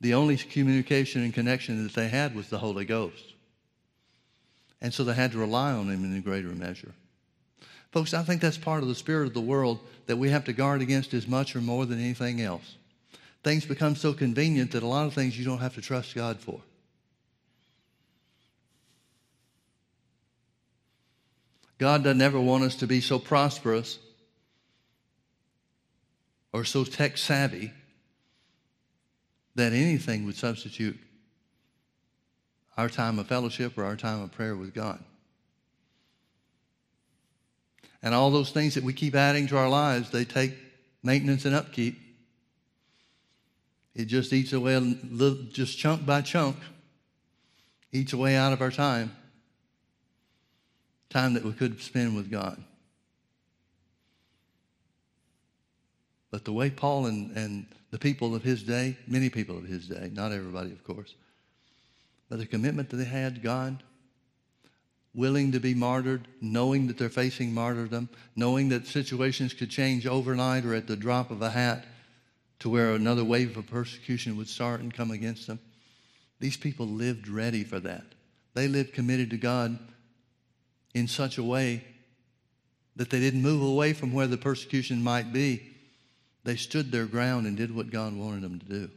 [0.02, 3.34] The only communication and connection that they had was the Holy Ghost.
[4.82, 6.94] And so they had to rely on him in a greater measure.
[7.92, 10.54] Folks, I think that's part of the spirit of the world that we have to
[10.54, 12.76] guard against as much or more than anything else.
[13.44, 16.40] Things become so convenient that a lot of things you don't have to trust God
[16.40, 16.60] for.
[21.78, 24.00] God doesn't ever want us to be so prosperous
[26.52, 27.72] or so tech savvy
[29.56, 30.98] that anything would substitute
[32.78, 35.04] our time of fellowship or our time of prayer with God.
[38.02, 40.54] And all those things that we keep adding to our lives, they take
[41.04, 42.00] maintenance and upkeep.
[43.96, 44.98] It just eats away,
[45.52, 46.58] just chunk by chunk,
[47.92, 49.16] eats away out of our time,
[51.14, 52.62] time that we could spend with God.
[56.32, 59.88] But the way Paul and, and the people of his day, many people of his
[59.88, 61.14] day, not everybody, of course,
[62.28, 63.84] but the commitment that they had God,
[65.14, 70.66] willing to be martyred, knowing that they're facing martyrdom, knowing that situations could change overnight
[70.66, 71.86] or at the drop of a hat
[72.58, 75.60] to where another wave of persecution would start and come against them.
[76.40, 78.06] These people lived ready for that.
[78.56, 79.78] They lived committed to God
[80.94, 81.84] in such a way
[82.96, 85.74] that they didn't move away from where the persecution might be
[86.44, 88.90] they stood their ground and did what God wanted them to do.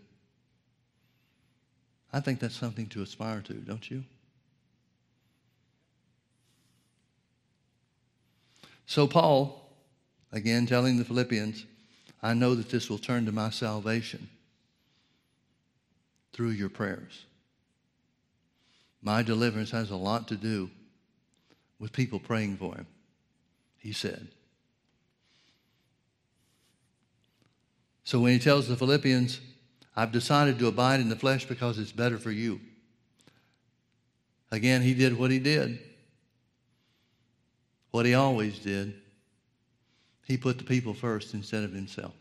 [2.13, 4.05] I think that's something to aspire to, don't you?
[8.87, 9.69] So, Paul,
[10.33, 11.65] again telling the Philippians,
[12.23, 14.29] I know that this will turn to my salvation
[16.33, 17.25] through your prayers.
[19.03, 20.71] My deliverance has a lot to do
[21.79, 22.87] with people praying for him,
[23.79, 24.29] he said.
[28.05, 29.41] So when he tells the Philippians,
[29.97, 32.61] I've decided to abide in the flesh because it's better for you.
[34.53, 35.81] Again, he did what he did,
[37.91, 38.95] what he always did.
[40.25, 42.15] He put the people first instead of himself.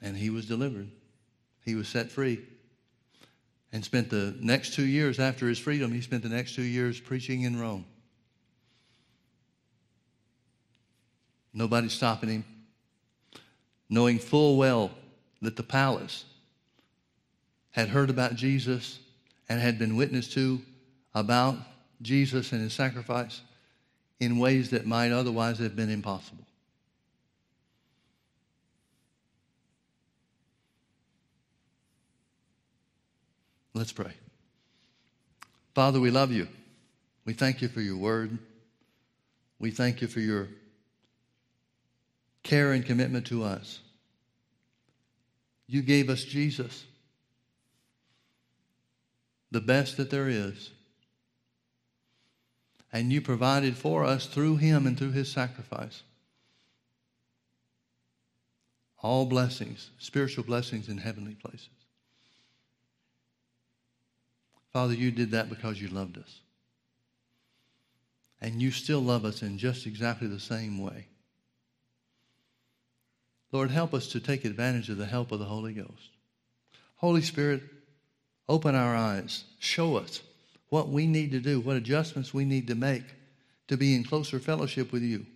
[0.00, 0.90] And he was delivered.
[1.64, 2.40] He was set free.
[3.72, 7.00] And spent the next two years after his freedom, he spent the next two years
[7.00, 7.86] preaching in Rome.
[11.54, 12.44] Nobody stopping him
[13.92, 14.90] knowing full well
[15.42, 16.24] that the palace
[17.72, 18.98] had heard about Jesus
[19.50, 20.62] and had been witness to
[21.14, 21.56] about
[22.00, 23.42] Jesus and his sacrifice
[24.18, 26.46] in ways that might otherwise have been impossible.
[33.74, 34.12] Let's pray.
[35.74, 36.48] Father, we love you.
[37.24, 38.38] We thank you for your word.
[39.58, 40.48] We thank you for your
[42.42, 43.80] care and commitment to us.
[45.66, 46.84] You gave us Jesus,
[49.50, 50.70] the best that there is.
[52.92, 56.02] And you provided for us through him and through his sacrifice.
[58.98, 61.68] All blessings, spiritual blessings in heavenly places.
[64.72, 66.40] Father, you did that because you loved us.
[68.40, 71.06] And you still love us in just exactly the same way.
[73.52, 76.10] Lord, help us to take advantage of the help of the Holy Ghost.
[76.96, 77.62] Holy Spirit,
[78.48, 79.44] open our eyes.
[79.58, 80.22] Show us
[80.70, 83.04] what we need to do, what adjustments we need to make
[83.68, 85.26] to be in closer fellowship with you.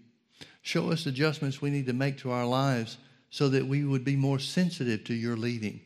[0.62, 2.96] Show us adjustments we need to make to our lives
[3.30, 5.80] so that we would be more sensitive to your leading.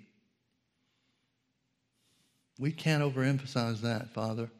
[2.60, 4.50] We can't overemphasize that, Father.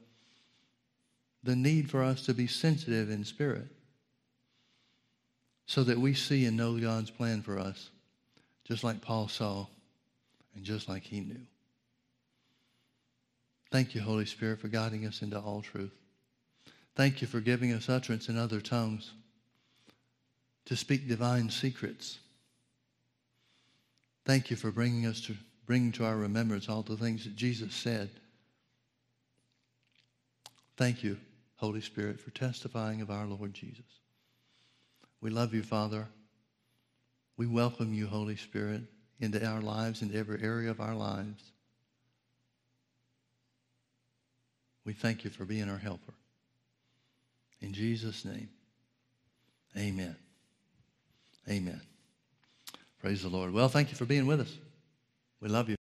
[1.42, 3.68] The need for us to be sensitive in spirit
[5.66, 7.90] so that we see and know God's plan for us,
[8.64, 9.66] just like Paul saw
[10.56, 11.42] and just like he knew.
[13.70, 15.92] Thank you, Holy Spirit, for guiding us into all truth.
[16.96, 19.12] Thank you for giving us utterance in other tongues
[20.64, 22.18] to speak divine secrets.
[24.24, 25.36] Thank you for bringing us to
[25.70, 28.10] bringing to our remembrance all the things that Jesus said.
[30.76, 31.16] Thank you,
[31.54, 33.84] Holy Spirit, for testifying of our Lord Jesus.
[35.20, 36.08] We love you, Father.
[37.36, 38.82] We welcome you, Holy Spirit,
[39.20, 41.52] into our lives, into every area of our lives.
[44.84, 46.14] We thank you for being our helper.
[47.60, 48.48] In Jesus' name,
[49.78, 50.16] amen.
[51.48, 51.80] Amen.
[53.00, 53.52] Praise the Lord.
[53.52, 54.52] Well, thank you for being with us.
[55.40, 55.76] We love you.